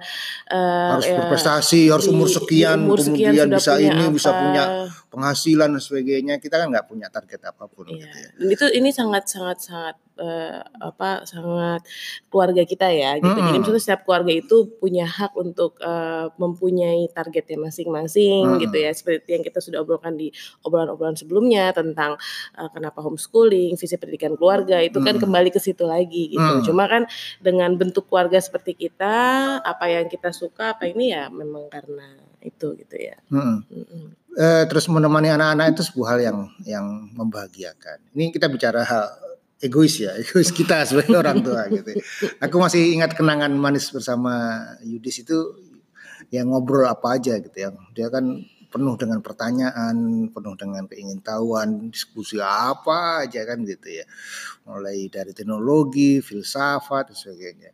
eh, 0.48 0.90
harus 0.94 1.06
ya, 1.06 1.16
berprestasi 1.18 1.82
harus 1.90 2.06
umur 2.06 2.30
di 2.30 2.36
sekian 2.36 2.80
umur 2.86 3.00
sekian 3.02 3.34
kemudian 3.34 3.48
sudah 3.48 3.58
bisa 3.58 3.74
ini 3.80 4.04
bisa 4.14 4.30
apa. 4.30 4.40
punya 4.40 4.64
penghasilan 5.10 5.70
dan 5.74 5.82
sebagainya 5.82 6.36
kita 6.38 6.56
kan 6.62 6.68
nggak 6.70 6.86
punya 6.86 7.08
target 7.10 7.42
apa 7.44 7.66
pun 7.66 7.90
Iya. 7.90 7.98
gitu 8.00 8.18
ya. 8.18 8.30
Dan 8.38 8.48
itu 8.54 8.66
ini 8.72 8.90
sangat 8.94 9.26
sangat 9.26 9.58
sangat 9.60 9.96
eh, 10.20 10.62
apa 10.62 11.24
sangat 11.28 11.84
keluarga 12.32 12.64
kita 12.64 12.88
ya 12.92 13.20
gitu. 13.20 13.32
Jadi 13.32 13.42
Mm-mm. 13.42 13.60
maksudnya 13.62 13.82
setiap 13.84 14.02
keluarga 14.08 14.32
itu 14.32 14.68
punya 14.80 15.06
hak 15.08 15.36
untuk 15.36 15.78
eh, 15.84 16.28
mempunyai 16.40 17.08
targetnya 17.12 17.70
masing-masing 17.70 18.56
Mm-mm. 18.56 18.62
gitu 18.64 18.78
ya. 18.80 18.92
Seperti 18.92 19.36
yang 19.36 19.44
kita 19.44 19.60
sudah 19.60 19.84
obrolkan 19.84 20.16
di 20.16 20.32
obrolan-obrolan 20.64 21.20
sebelumnya 21.20 21.72
tentang 21.76 22.16
eh, 22.56 22.70
kenapa 22.72 23.04
homeschooling, 23.04 23.76
visi 23.76 23.96
pendidikan 24.00 24.34
keluarga 24.40 24.80
itu 24.80 25.00
kan 25.04 25.20
Mm-mm. 25.20 25.24
kembali 25.24 25.50
ke 25.52 25.60
situ 25.60 25.84
lagi 25.84 26.32
gitu. 26.36 26.72
Cuma 26.72 26.88
kan 26.88 27.08
dengan 27.44 27.76
bentuk 27.76 28.08
keluarga 28.08 28.40
seperti 28.40 28.76
kita, 28.76 29.16
apa 29.62 29.86
yang 29.92 30.08
kita 30.08 30.32
suka 30.32 30.76
apa 30.76 30.88
ini 30.88 31.12
ya 31.12 31.28
memang 31.32 31.68
karena 31.68 32.16
itu 32.46 32.78
gitu 32.78 32.96
ya. 32.96 33.18
Mm-mm. 33.34 34.14
eh, 34.38 34.64
terus 34.70 34.86
menemani 34.86 35.34
anak-anak 35.34 35.74
itu 35.74 35.82
sebuah 35.92 36.08
hal 36.16 36.20
yang 36.22 36.38
yang 36.64 36.86
membahagiakan. 37.18 38.14
Ini 38.14 38.30
kita 38.30 38.48
bicara 38.52 38.86
hal 38.86 39.06
egois 39.66 39.98
ya, 39.98 40.14
egois 40.22 40.54
kita 40.54 40.86
sebagai 40.86 41.18
orang 41.24 41.42
tua 41.42 41.66
gitu. 41.74 41.98
Aku 42.40 42.62
masih 42.62 42.94
ingat 42.94 43.18
kenangan 43.18 43.52
manis 43.58 43.90
bersama 43.90 44.62
Yudis 44.86 45.26
itu 45.26 45.38
yang 46.30 46.54
ngobrol 46.54 46.90
apa 46.90 47.22
aja 47.22 47.38
gitu 47.38 47.54
yang 47.54 47.78
dia 47.94 48.10
kan 48.10 48.46
penuh 48.76 49.00
dengan 49.00 49.24
pertanyaan, 49.24 50.28
penuh 50.36 50.56
dengan 50.60 50.84
keingintahuan, 50.84 51.88
diskusi 51.88 52.44
apa 52.44 53.24
aja 53.24 53.48
kan 53.48 53.64
gitu 53.64 54.04
ya. 54.04 54.06
Mulai 54.68 55.08
dari 55.08 55.32
teknologi, 55.32 56.20
filsafat 56.20 57.14
dan 57.14 57.16
sebagainya. 57.16 57.72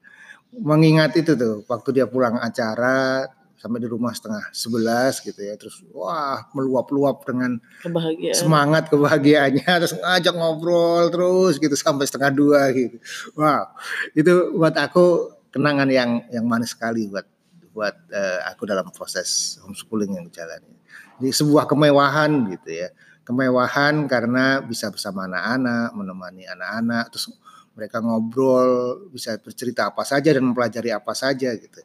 Mengingat 0.61 1.17
itu 1.17 1.33
tuh 1.33 1.65
waktu 1.65 1.89
dia 1.95 2.05
pulang 2.05 2.37
acara 2.37 3.25
sampai 3.61 3.77
di 3.77 3.85
rumah 3.85 4.09
setengah 4.09 4.49
sebelas 4.49 5.21
gitu 5.21 5.37
ya. 5.37 5.53
Terus 5.53 5.85
wah 5.93 6.49
meluap-luap 6.57 7.21
dengan 7.29 7.61
Kebahagiaan. 7.85 8.33
semangat 8.33 8.89
kebahagiaannya. 8.89 9.69
Terus 9.85 9.93
ngajak 10.01 10.33
ngobrol 10.33 11.13
terus 11.13 11.61
gitu 11.61 11.77
sampai 11.77 12.09
setengah 12.09 12.33
dua 12.33 12.73
gitu. 12.73 12.97
Wow 13.37 13.77
itu 14.17 14.57
buat 14.57 14.73
aku 14.73 15.29
kenangan 15.53 15.85
yang 15.93 16.25
yang 16.33 16.49
manis 16.49 16.73
sekali 16.73 17.05
buat 17.05 17.29
buat 17.71 17.95
uh, 18.11 18.39
aku 18.51 18.65
dalam 18.65 18.89
proses 18.89 19.61
homeschooling 19.61 20.17
yang 20.17 20.25
dijalani. 20.25 20.73
Jadi 21.21 21.31
sebuah 21.31 21.69
kemewahan 21.69 22.49
gitu 22.57 22.69
ya. 22.73 22.89
Kemewahan 23.21 24.09
karena 24.09 24.59
bisa 24.65 24.89
bersama 24.89 25.29
anak-anak 25.29 25.93
menemani 25.93 26.43
anak-anak 26.49 27.13
terus 27.13 27.29
mereka 27.77 28.03
ngobrol 28.03 28.99
bisa 29.13 29.39
bercerita 29.39 29.87
apa 29.93 30.03
saja 30.03 30.35
dan 30.35 30.43
mempelajari 30.43 30.91
apa 30.91 31.13
saja 31.15 31.55
gitu 31.55 31.79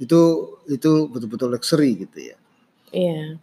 itu 0.00 0.20
itu 0.72 0.92
betul-betul 1.12 1.52
luxury 1.52 2.08
gitu 2.08 2.18
ya. 2.32 2.36
Iya. 2.90 3.38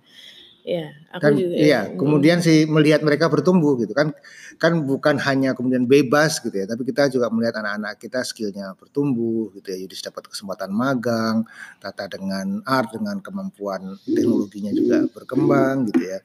Iya, 0.67 0.91
aku 1.15 1.23
kan, 1.23 1.31
juga. 1.39 1.55
Iya, 1.55 1.81
kemudian 1.95 2.43
sih 2.43 2.67
melihat 2.67 2.99
mereka 2.99 3.31
bertumbuh 3.31 3.79
gitu 3.79 3.95
kan, 3.95 4.11
kan 4.59 4.83
bukan 4.83 5.15
hanya 5.15 5.55
kemudian 5.55 5.87
bebas 5.87 6.43
gitu 6.43 6.51
ya, 6.51 6.67
tapi 6.67 6.83
kita 6.83 7.07
juga 7.07 7.31
melihat 7.31 7.63
anak-anak 7.63 7.95
kita 7.95 8.19
skillnya 8.27 8.75
bertumbuh 8.75 9.47
gitu 9.55 9.63
ya, 9.63 9.87
jadi 9.87 10.11
dapat 10.11 10.27
kesempatan 10.27 10.75
magang, 10.75 11.47
tata 11.79 12.11
dengan 12.11 12.59
art, 12.67 12.91
dengan 12.91 13.23
kemampuan 13.23 13.95
teknologinya 14.03 14.75
juga 14.75 15.07
berkembang 15.07 15.87
gitu 15.87 16.03
ya, 16.03 16.19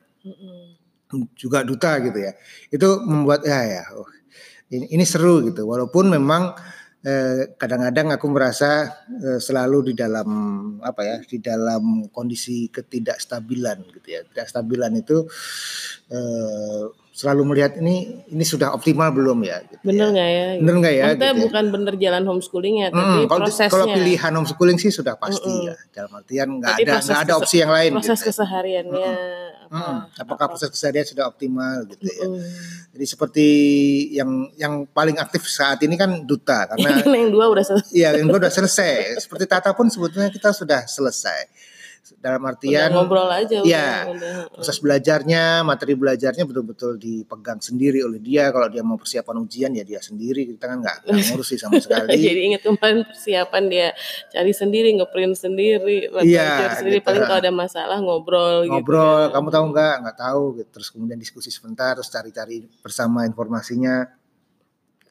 juga 1.39 1.63
duta 1.63 2.03
gitu 2.03 2.19
ya, 2.19 2.35
itu 2.75 2.89
membuat 3.07 3.47
ya 3.47 3.63
ya, 3.63 3.83
oh, 3.95 4.11
ini, 4.75 4.91
ini 4.91 5.07
seru 5.07 5.39
gitu, 5.47 5.71
walaupun 5.71 6.11
memang 6.11 6.51
Eh, 7.03 7.59
kadang-kadang 7.59 8.15
aku 8.15 8.31
merasa 8.31 8.87
eh, 9.11 9.43
selalu 9.43 9.91
di 9.91 9.95
dalam 9.99 10.29
apa 10.79 11.03
ya 11.03 11.17
di 11.27 11.43
dalam 11.43 12.07
kondisi 12.15 12.71
ketidakstabilan 12.71 13.79
gitu 13.99 14.07
ya. 14.07 14.21
Ketidakstabilan 14.23 14.93
itu 15.03 15.27
eh, 16.15 16.83
selalu 17.13 17.43
melihat 17.45 17.77
ini 17.77 18.25
ini 18.33 18.41
sudah 18.41 18.73
optimal 18.73 19.13
belum 19.13 19.45
ya 19.45 19.61
gitu 19.69 19.85
bener 19.85 20.09
ya. 20.09 20.13
nggak 20.17 20.29
ya, 20.29 20.41
ya 20.41 20.61
bener 20.65 20.75
nggak 20.81 20.95
ya 20.95 21.05
Maksudnya 21.05 21.33
gitu 21.33 21.43
bukan 21.45 21.65
bener 21.69 21.95
jalan 22.01 22.23
homeschoolingnya 22.25 22.87
hmm, 22.89 22.97
tapi 22.97 23.19
kalau, 23.29 23.41
prosesnya 23.45 23.69
kalau 23.69 23.87
pilihan 23.93 24.33
homeschooling 24.33 24.79
sih 24.81 24.91
sudah 24.91 25.15
pasti 25.21 25.53
mm 25.53 25.61
-mm. 25.61 25.69
ya 25.69 25.75
dalam 25.93 26.13
artian 26.17 26.49
nggak 26.57 26.75
ada 26.81 26.93
nggak 27.05 27.21
ada 27.29 27.35
opsi 27.37 27.57
yang 27.61 27.73
lain 27.73 27.91
proses 28.01 28.17
gitu. 28.17 28.29
kesehariannya 28.33 29.13
mm 29.13 29.21
-mm 29.21 29.53
Hmm, 29.73 30.05
apakah 30.21 30.53
proses 30.53 30.69
keseharian 30.69 31.09
sudah 31.09 31.33
optimal 31.33 31.89
gitu 31.89 32.05
ya. 32.05 32.29
Hmm. 32.29 32.45
Jadi 32.93 33.05
seperti 33.09 33.49
yang 34.13 34.53
yang 34.61 34.85
paling 34.85 35.17
aktif 35.17 35.49
saat 35.49 35.81
ini 35.81 35.97
kan 35.97 36.29
duta 36.29 36.69
karena 36.69 37.01
yang 37.25 37.33
dua 37.33 37.49
udah 37.49 37.65
selesai. 37.65 37.89
Iya, 37.89 38.21
yang 38.21 38.29
dua 38.29 38.45
udah 38.45 38.53
selesai. 38.53 39.25
seperti 39.25 39.49
Tata 39.49 39.73
pun 39.73 39.89
sebetulnya 39.89 40.29
kita 40.29 40.53
sudah 40.53 40.85
selesai 40.85 41.72
dalam 42.23 42.43
artian 42.47 42.87
udah 42.87 42.95
ngobrol 42.95 43.27
aja 43.27 43.59
ya 43.67 44.07
udah, 44.07 44.55
proses 44.55 44.79
belajarnya 44.79 45.67
materi 45.67 45.99
belajarnya 45.99 46.47
betul-betul 46.47 46.95
dipegang 46.95 47.59
sendiri 47.59 48.07
oleh 48.07 48.23
dia. 48.23 48.55
Kalau 48.55 48.71
dia 48.71 48.87
mau 48.87 48.95
persiapan 48.95 49.43
ujian 49.43 49.75
ya 49.75 49.83
dia 49.83 49.99
sendiri. 49.99 50.55
Kita 50.55 50.71
kan 50.71 50.79
nggak 50.87 50.97
ngurus 51.11 51.51
sih 51.51 51.59
sama 51.59 51.81
sekali. 51.85 52.15
Jadi 52.15 52.41
ingat 52.55 52.63
kemarin 52.63 53.03
persiapan 53.03 53.63
dia 53.67 53.89
cari 54.31 54.53
sendiri 54.55 54.89
ngeprint 54.95 55.35
sendiri 55.35 56.07
iya 56.23 56.79
sendiri. 56.79 57.03
gitu. 57.03 57.11
paling 57.11 57.23
kalau 57.27 57.41
ada 57.43 57.51
masalah 57.51 57.99
ngobrol 57.99 58.71
gitu. 58.71 58.79
Ngobrol 58.79 59.27
gitu, 59.27 59.35
kamu 59.35 59.49
tahu 59.51 59.65
nggak? 59.75 59.95
Nggak 60.07 60.17
tahu 60.23 60.43
gitu. 60.63 60.69
terus 60.71 60.89
kemudian 60.95 61.19
diskusi 61.19 61.51
sebentar 61.51 61.99
terus 61.99 62.07
cari-cari 62.07 62.63
bersama 62.79 63.27
informasinya. 63.27 64.07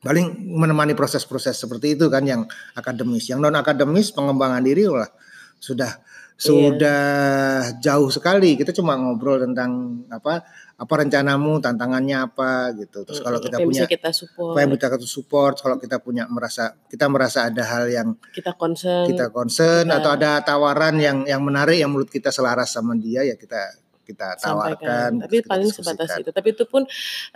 Paling 0.01 0.57
menemani 0.57 0.97
proses-proses 0.97 1.59
seperti 1.59 1.93
itu 1.99 2.09
kan 2.09 2.23
yang 2.23 2.47
akademis. 2.73 3.27
Yang 3.27 3.39
non 3.45 3.53
akademis 3.59 4.09
pengembangan 4.15 4.63
diri 4.63 4.89
lah. 4.89 5.11
Sudah 5.61 5.93
sudah 6.41 7.05
iya. 7.69 7.77
jauh 7.77 8.09
sekali. 8.09 8.57
Kita 8.57 8.73
cuma 8.73 8.97
ngobrol 8.97 9.45
tentang 9.45 10.01
apa 10.09 10.41
apa 10.73 10.93
rencanamu, 11.05 11.61
tantangannya 11.61 12.17
apa 12.25 12.73
gitu. 12.73 13.05
Terus 13.05 13.21
kalau 13.21 13.37
kita 13.37 13.61
punya 13.61 13.85
kita 13.85 14.09
support. 14.09 14.57
apa 14.57 14.59
yang 14.65 14.71
kita 14.73 14.97
support, 15.05 15.55
kalau 15.61 15.77
kita 15.77 16.01
punya 16.01 16.25
merasa 16.25 16.73
kita 16.89 17.05
merasa 17.05 17.45
ada 17.45 17.61
hal 17.61 17.85
yang 17.93 18.17
kita 18.33 18.57
concern, 18.57 19.05
kita 19.05 19.29
concern 19.29 19.85
kita, 19.85 20.01
atau 20.01 20.09
ada 20.17 20.41
tawaran 20.41 20.97
yang 20.97 21.29
yang 21.29 21.45
menarik 21.45 21.77
yang 21.77 21.93
menurut 21.93 22.09
kita 22.09 22.33
selaras 22.33 22.73
sama 22.73 22.97
dia 22.97 23.21
ya 23.21 23.37
kita 23.37 23.77
kita 24.01 24.35
tawarkan. 24.41 25.21
Tapi 25.29 25.45
paling 25.45 25.69
sebatas 25.69 26.17
itu. 26.17 26.33
Tapi 26.33 26.49
itu 26.57 26.65
pun 26.65 26.83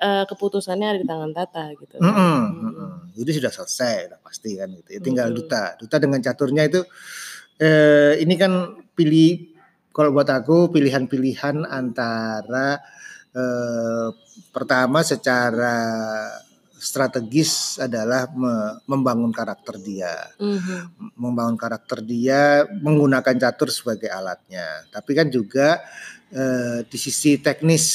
uh, 0.02 0.24
keputusannya 0.26 0.88
ada 0.98 1.00
di 1.00 1.08
tangan 1.08 1.32
Tata 1.32 1.70
gitu. 1.78 1.96
Mm 2.02 2.10
-hmm. 2.10 2.38
Mm 2.42 2.72
-hmm. 2.74 2.92
Jadi 3.16 3.32
sudah 3.38 3.52
selesai, 3.54 3.96
udah 4.10 4.20
pasti 4.26 4.58
kan 4.58 4.70
gitu. 4.74 4.90
Ya, 4.90 5.00
tinggal 5.00 5.30
mm 5.30 5.38
-hmm. 5.38 5.46
duta. 5.46 5.64
Duta 5.80 5.96
dengan 6.02 6.20
caturnya 6.20 6.66
itu 6.66 6.82
eh, 7.60 8.20
ini 8.20 8.36
kan 8.36 8.76
pilih 8.96 9.56
kalau 9.96 10.12
buat 10.12 10.28
aku 10.28 10.76
pilihan-pilihan 10.76 11.64
antara 11.64 12.80
eh, 13.32 14.08
pertama 14.52 15.04
secara 15.04 15.76
strategis 16.76 17.82
adalah 17.82 18.30
me 18.36 18.78
membangun 18.86 19.32
karakter 19.34 19.80
dia, 19.82 20.14
mm-hmm. 20.38 21.16
membangun 21.18 21.58
karakter 21.58 22.04
dia 22.04 22.68
menggunakan 22.68 23.36
catur 23.40 23.72
sebagai 23.72 24.12
alatnya. 24.12 24.86
Tapi 24.92 25.12
kan 25.16 25.28
juga 25.32 25.82
eh, 26.30 26.86
di 26.86 26.98
sisi 27.00 27.40
teknis 27.42 27.86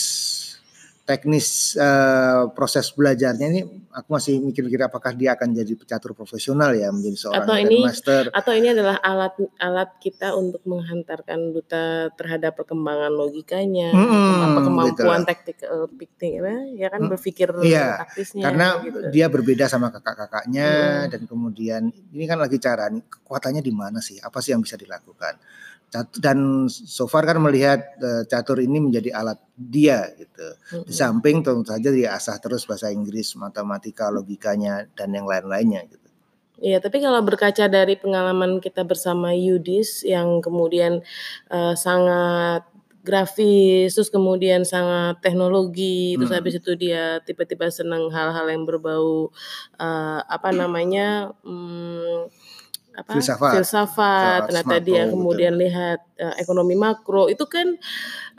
teknis 1.11 1.75
uh, 1.75 2.55
proses 2.55 2.95
belajarnya 2.95 3.47
ini 3.51 3.67
aku 3.91 4.15
masih 4.15 4.39
mikir-mikir 4.39 4.79
apakah 4.87 5.11
dia 5.11 5.35
akan 5.35 5.51
jadi 5.51 5.75
pecatur 5.75 6.15
profesional 6.15 6.71
ya 6.71 6.95
menjadi 6.95 7.27
seorang 7.27 7.43
atau 7.43 7.57
ini 7.59 7.79
master 7.83 8.25
atau 8.31 8.53
ini 8.55 8.71
adalah 8.71 9.03
alat 9.03 9.35
alat 9.59 9.91
kita 9.99 10.39
untuk 10.39 10.63
menghantarkan 10.63 11.51
duta 11.51 12.15
terhadap 12.15 12.55
perkembangan 12.55 13.11
logikanya 13.11 13.91
hmm, 13.91 14.39
apa 14.47 14.61
kemampuan 14.63 15.23
taktik 15.27 15.59
taktik 15.59 16.39
ya 16.79 16.87
kan 16.87 17.01
hmm, 17.03 17.11
berpikir 17.11 17.51
iya, 17.67 17.99
taktisnya 18.07 18.47
karena 18.47 18.67
gitu. 18.87 18.99
dia 19.11 19.27
berbeda 19.27 19.67
sama 19.67 19.91
kakak-kakaknya 19.91 20.71
hmm. 20.71 21.11
dan 21.11 21.23
kemudian 21.27 21.83
ini 22.15 22.25
kan 22.31 22.39
lagi 22.39 22.63
cara 22.63 22.87
nih 22.87 23.03
kekuatannya 23.03 23.59
di 23.59 23.75
mana 23.75 23.99
sih 23.99 24.23
apa 24.23 24.39
sih 24.39 24.55
yang 24.55 24.63
bisa 24.63 24.79
dilakukan 24.79 25.43
dan 26.23 26.71
so 26.71 27.11
far 27.11 27.27
kan 27.27 27.43
melihat 27.43 27.83
uh, 27.99 28.23
catur 28.31 28.63
ini 28.63 28.79
menjadi 28.79 29.11
alat 29.11 29.39
dia 29.59 30.07
gitu. 30.15 30.47
Mm-hmm. 30.55 30.87
Di 30.87 30.95
samping 30.95 31.37
tentu 31.43 31.67
saja 31.67 31.91
dia 31.91 32.15
asah 32.15 32.39
terus 32.39 32.63
bahasa 32.65 32.95
Inggris, 32.95 33.35
matematika, 33.35 34.07
logikanya 34.09 34.87
dan 34.95 35.11
yang 35.11 35.27
lain-lainnya 35.27 35.83
gitu. 35.91 36.09
Iya, 36.61 36.77
tapi 36.79 37.01
kalau 37.01 37.25
berkaca 37.25 37.73
dari 37.73 37.97
pengalaman 37.97 38.61
kita 38.61 38.85
bersama 38.85 39.33
Yudis 39.33 40.05
yang 40.05 40.45
kemudian 40.45 41.01
uh, 41.49 41.73
sangat 41.73 42.69
grafis, 43.01 43.97
terus 43.97 44.13
kemudian 44.13 44.69
sangat 44.69 45.25
teknologi, 45.25 46.15
hmm. 46.15 46.17
terus 46.21 46.33
habis 46.37 46.55
itu 46.61 46.77
dia 46.77 47.17
tiba-tiba 47.25 47.73
senang 47.73 48.13
hal-hal 48.13 48.45
yang 48.53 48.69
berbau 48.69 49.33
uh, 49.81 50.21
apa 50.29 50.53
namanya? 50.53 51.33
Hmm, 51.41 52.29
apa 53.01 53.17
filsafat, 53.17 53.53
filsafat 53.59 54.41
ternyata 54.49 54.77
makro, 54.77 54.87
dia 54.87 55.03
kemudian 55.09 55.53
betul. 55.57 55.65
lihat 55.65 56.01
uh, 56.21 56.35
ekonomi 56.37 56.75
makro 56.77 57.25
itu 57.33 57.45
kan 57.49 57.69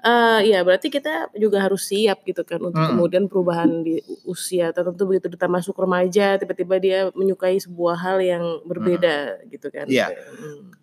uh, 0.06 0.40
ya 0.46 0.62
berarti 0.62 0.94
kita 0.94 1.34
juga 1.38 1.66
harus 1.66 1.90
siap 1.90 2.22
gitu 2.24 2.46
kan 2.46 2.62
untuk 2.62 2.78
hmm. 2.78 2.92
kemudian 2.94 3.24
perubahan 3.26 3.82
di 3.82 4.00
usia 4.30 4.70
tertentu 4.70 5.10
begitu 5.10 5.34
kita 5.34 5.50
masuk 5.50 5.76
remaja 5.76 6.38
tiba-tiba 6.38 6.76
dia 6.78 7.00
menyukai 7.18 7.58
sebuah 7.58 7.98
hal 7.98 8.18
yang 8.22 8.44
berbeda 8.64 9.42
hmm. 9.42 9.50
gitu 9.50 9.68
kan 9.74 9.86
yeah. 9.90 10.14
hmm 10.14 10.82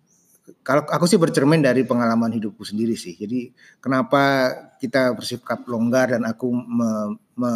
kalau 0.69 0.85
aku 0.85 1.05
sih 1.09 1.17
bercermin 1.17 1.61
dari 1.63 1.81
pengalaman 1.85 2.29
hidupku 2.29 2.61
sendiri 2.61 2.93
sih. 2.93 3.17
Jadi 3.17 3.49
kenapa 3.81 4.53
kita 4.77 5.13
bersikap 5.17 5.65
longgar 5.65 6.13
dan 6.13 6.25
aku 6.29 6.51
me, 6.51 7.17
me, 7.39 7.51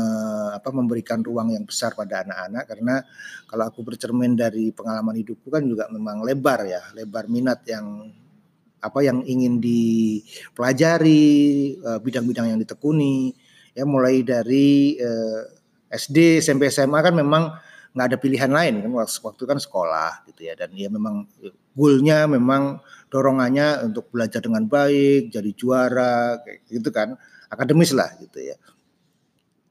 apa, 0.56 0.72
memberikan 0.72 1.20
ruang 1.20 1.52
yang 1.52 1.68
besar 1.68 1.92
pada 1.92 2.24
anak-anak. 2.24 2.64
Karena 2.72 2.96
kalau 3.44 3.68
aku 3.68 3.84
bercermin 3.84 4.40
dari 4.40 4.72
pengalaman 4.72 5.20
hidupku 5.20 5.52
kan 5.52 5.68
juga 5.68 5.92
memang 5.92 6.24
lebar 6.24 6.64
ya, 6.64 6.80
lebar 6.96 7.28
minat 7.28 7.68
yang 7.68 8.08
apa 8.84 9.00
yang 9.04 9.20
ingin 9.28 9.60
dipelajari, 9.60 11.24
eh, 11.80 12.00
bidang-bidang 12.00 12.56
yang 12.56 12.60
ditekuni, 12.64 13.36
ya 13.76 13.84
mulai 13.84 14.24
dari 14.24 14.96
eh, 14.96 15.42
SD, 15.92 16.40
SMP, 16.40 16.72
SMA 16.72 17.00
kan 17.04 17.12
memang 17.12 17.52
nggak 17.94 18.08
ada 18.10 18.18
pilihan 18.18 18.50
lain 18.50 18.82
kan 18.82 18.92
waktu 19.06 19.44
kan 19.46 19.60
sekolah 19.60 20.24
gitu 20.32 20.48
ya. 20.48 20.56
Dan 20.56 20.72
ya 20.74 20.88
memang 20.88 21.28
goalnya 21.78 22.26
memang 22.30 22.80
dorongannya 23.10 23.86
untuk 23.86 24.10
belajar 24.10 24.42
dengan 24.42 24.66
baik 24.66 25.30
jadi 25.30 25.52
juara 25.54 26.42
gitu 26.66 26.90
kan 26.90 27.14
akademis 27.50 27.94
lah 27.94 28.10
gitu 28.18 28.42
ya 28.42 28.58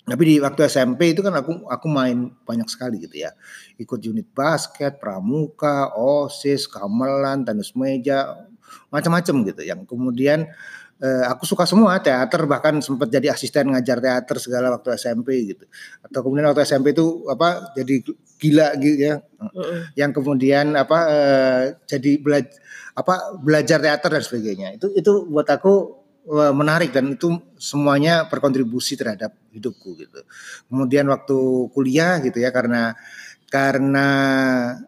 tapi 0.03 0.23
di 0.27 0.37
waktu 0.43 0.67
SMP 0.67 1.15
itu 1.15 1.23
kan 1.23 1.31
aku 1.31 1.63
aku 1.71 1.87
main 1.87 2.35
banyak 2.43 2.67
sekali 2.67 2.99
gitu 2.99 3.23
ya. 3.23 3.31
Ikut 3.79 4.03
unit 4.03 4.27
basket 4.35 4.99
pramuka 4.99 5.95
osis 5.95 6.67
gamelan 6.67 7.47
tenis 7.47 7.71
meja 7.79 8.51
macam-macam 8.91 9.35
gitu. 9.47 9.63
Yang 9.63 9.87
kemudian 9.87 10.51
uh, 10.99 11.25
aku 11.31 11.47
suka 11.47 11.71
semua 11.71 12.03
teater 12.03 12.43
bahkan 12.51 12.83
sempat 12.83 13.15
jadi 13.15 13.31
asisten 13.31 13.71
ngajar 13.71 14.03
teater 14.03 14.43
segala 14.43 14.75
waktu 14.75 14.91
SMP 14.99 15.55
gitu. 15.55 15.71
Atau 16.03 16.27
kemudian 16.27 16.51
waktu 16.51 16.67
SMP 16.67 16.99
itu 16.99 17.23
apa 17.31 17.71
jadi 17.79 18.03
gila 18.43 18.69
gitu 18.83 18.99
ya. 18.99 19.17
Mm. 19.43 19.81
yang 19.99 20.11
kemudian 20.15 20.67
apa 20.79 20.99
uh, 21.07 21.63
jadi 21.87 22.19
belajar 22.19 22.59
apa 22.99 23.39
belajar 23.39 23.79
teater 23.79 24.11
dan 24.19 24.23
sebagainya. 24.27 24.69
Itu 24.75 24.91
itu 24.99 25.31
buat 25.31 25.47
aku 25.47 26.02
menarik 26.31 26.95
dan 26.95 27.19
itu 27.19 27.35
semuanya 27.59 28.31
berkontribusi 28.31 28.95
terhadap 28.95 29.35
hidupku 29.51 29.99
gitu. 29.99 30.23
Kemudian 30.71 31.11
waktu 31.11 31.39
kuliah 31.75 32.23
gitu 32.23 32.39
ya 32.39 32.55
karena 32.55 32.95
karena 33.51 34.09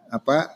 apa 0.07 0.49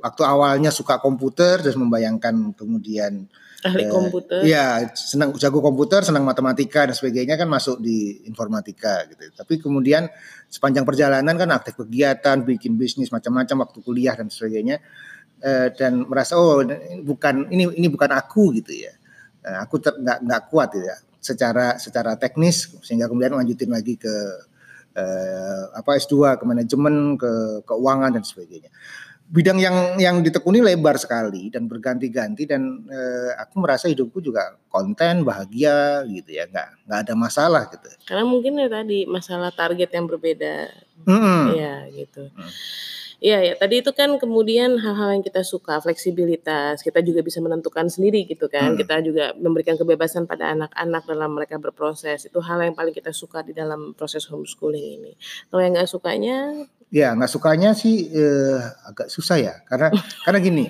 waktu 0.00 0.22
awalnya 0.24 0.72
suka 0.72 1.00
komputer 1.00 1.60
terus 1.60 1.76
membayangkan 1.76 2.56
kemudian 2.56 3.28
ahli 3.62 3.86
eh, 3.86 3.90
komputer. 3.90 4.40
Iya, 4.42 4.90
senang 4.92 5.38
jago 5.38 5.62
komputer, 5.62 6.02
senang 6.02 6.26
matematika 6.26 6.90
dan 6.90 6.94
sebagainya 6.98 7.38
kan 7.38 7.46
masuk 7.46 7.78
di 7.78 8.26
informatika 8.26 9.06
gitu. 9.06 9.30
Tapi 9.32 9.62
kemudian 9.62 10.10
sepanjang 10.50 10.82
perjalanan 10.82 11.38
kan 11.38 11.48
aktif 11.54 11.78
kegiatan, 11.78 12.42
bikin 12.42 12.74
bisnis 12.74 13.14
macam-macam 13.14 13.68
waktu 13.68 13.78
kuliah 13.80 14.18
dan 14.18 14.28
sebagainya. 14.28 14.82
Eh, 15.42 15.68
dan 15.74 16.06
merasa 16.06 16.38
oh 16.38 16.62
bukan 17.02 17.50
ini 17.50 17.70
ini 17.78 17.86
bukan 17.86 18.10
aku 18.14 18.54
gitu 18.58 18.74
ya. 18.74 18.94
Eh, 19.42 19.58
aku 19.58 19.82
nggak 19.82 20.18
nggak 20.22 20.42
kuat 20.50 20.70
ya. 20.78 20.96
Secara 21.22 21.78
secara 21.78 22.18
teknis 22.18 22.78
sehingga 22.82 23.06
kemudian 23.06 23.34
lanjutin 23.34 23.70
lagi 23.70 23.98
ke 23.98 24.14
eh, 24.94 25.64
apa 25.74 25.98
S2 25.98 26.38
ke 26.38 26.44
manajemen, 26.46 27.18
ke 27.18 27.62
keuangan 27.66 28.14
dan 28.14 28.24
sebagainya. 28.26 28.70
Bidang 29.32 29.56
yang 29.56 29.96
yang 29.96 30.20
ditekuni 30.20 30.60
lebar 30.60 31.00
sekali 31.00 31.48
dan 31.48 31.66
berganti-ganti 31.66 32.44
dan 32.46 32.86
eh, 32.86 33.32
aku 33.38 33.64
merasa 33.64 33.90
hidupku 33.90 34.22
juga 34.22 34.58
konten 34.70 35.26
bahagia 35.26 36.06
gitu 36.06 36.30
ya. 36.30 36.46
Nggak 36.46 36.68
nggak 36.86 37.00
ada 37.08 37.14
masalah 37.18 37.62
gitu. 37.70 37.88
Karena 38.06 38.24
mungkin 38.28 38.62
ya 38.62 38.68
tadi 38.70 39.08
masalah 39.10 39.50
target 39.50 39.90
yang 39.90 40.06
berbeda. 40.06 40.70
Mm 41.02 41.18
-hmm. 41.18 41.42
ya 41.58 41.74
gitu. 41.90 42.30
Mm. 42.30 42.52
Iya 43.22 43.38
ya, 43.38 43.54
tadi 43.54 43.78
itu 43.86 43.94
kan 43.94 44.18
kemudian 44.18 44.82
hal-hal 44.82 45.14
yang 45.14 45.22
kita 45.22 45.46
suka, 45.46 45.78
fleksibilitas, 45.78 46.82
kita 46.82 46.98
juga 47.06 47.22
bisa 47.22 47.38
menentukan 47.38 47.86
sendiri 47.86 48.26
gitu 48.26 48.50
kan. 48.50 48.74
Hmm. 48.74 48.78
Kita 48.82 48.98
juga 48.98 49.30
memberikan 49.38 49.78
kebebasan 49.78 50.26
pada 50.26 50.50
anak-anak 50.50 51.06
dalam 51.06 51.30
mereka 51.30 51.62
berproses. 51.62 52.26
Itu 52.26 52.42
hal 52.42 52.66
yang 52.66 52.74
paling 52.74 52.90
kita 52.90 53.14
suka 53.14 53.46
di 53.46 53.54
dalam 53.54 53.94
proses 53.94 54.26
homeschooling 54.26 54.86
ini. 54.98 55.12
Kalau 55.46 55.62
yang 55.62 55.78
nggak 55.78 55.86
sukanya 55.86 56.66
Ya 56.92 57.16
nggak 57.16 57.32
sukanya 57.32 57.72
sih 57.72 58.12
eh, 58.12 58.60
agak 58.84 59.08
susah 59.08 59.40
ya 59.40 59.54
karena 59.64 59.88
karena 60.28 60.38
gini 60.44 60.64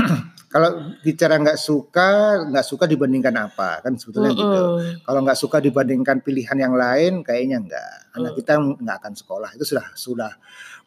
kalau 0.48 0.96
bicara 1.04 1.36
nggak 1.36 1.60
suka 1.60 2.40
nggak 2.48 2.64
suka 2.64 2.88
dibandingkan 2.88 3.36
apa 3.36 3.84
kan 3.84 4.00
sebetulnya 4.00 4.32
mm 4.32 4.40
-hmm. 4.40 4.48
gitu 4.48 4.62
kalau 5.04 5.20
nggak 5.20 5.38
suka 5.38 5.60
dibandingkan 5.60 6.24
pilihan 6.24 6.56
yang 6.56 6.72
lain 6.72 7.20
kayaknya 7.20 7.60
nggak. 7.60 7.92
Anak 8.16 8.32
mm. 8.32 8.38
kita 8.40 8.52
nggak 8.56 8.96
akan 9.04 9.14
sekolah. 9.14 9.50
Itu 9.52 9.64
sudah 9.68 9.86
sudah 9.92 10.32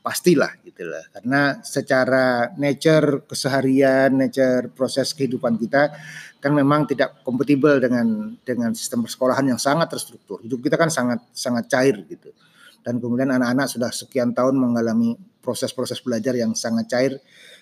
pastilah 0.01 0.57
gitu 0.65 0.89
lah 0.89 1.05
karena 1.13 1.61
secara 1.61 2.49
nature 2.57 3.29
keseharian 3.29 4.17
nature 4.17 4.73
proses 4.73 5.13
kehidupan 5.13 5.61
kita 5.61 5.93
kan 6.41 6.57
memang 6.57 6.89
tidak 6.89 7.21
kompatibel 7.21 7.77
dengan 7.77 8.33
dengan 8.41 8.73
sistem 8.73 9.05
persekolahan 9.05 9.45
yang 9.45 9.61
sangat 9.61 9.93
terstruktur. 9.93 10.41
Hidup 10.41 10.65
kita 10.65 10.73
kan 10.73 10.89
sangat 10.89 11.21
sangat 11.37 11.69
cair 11.69 12.01
gitu. 12.09 12.33
Dan 12.81 12.97
kemudian 12.97 13.29
anak-anak 13.29 13.69
sudah 13.69 13.93
sekian 13.93 14.33
tahun 14.33 14.57
mengalami 14.57 15.13
proses-proses 15.37 16.01
belajar 16.01 16.33
yang 16.33 16.57
sangat 16.57 16.89
cair 16.89 17.13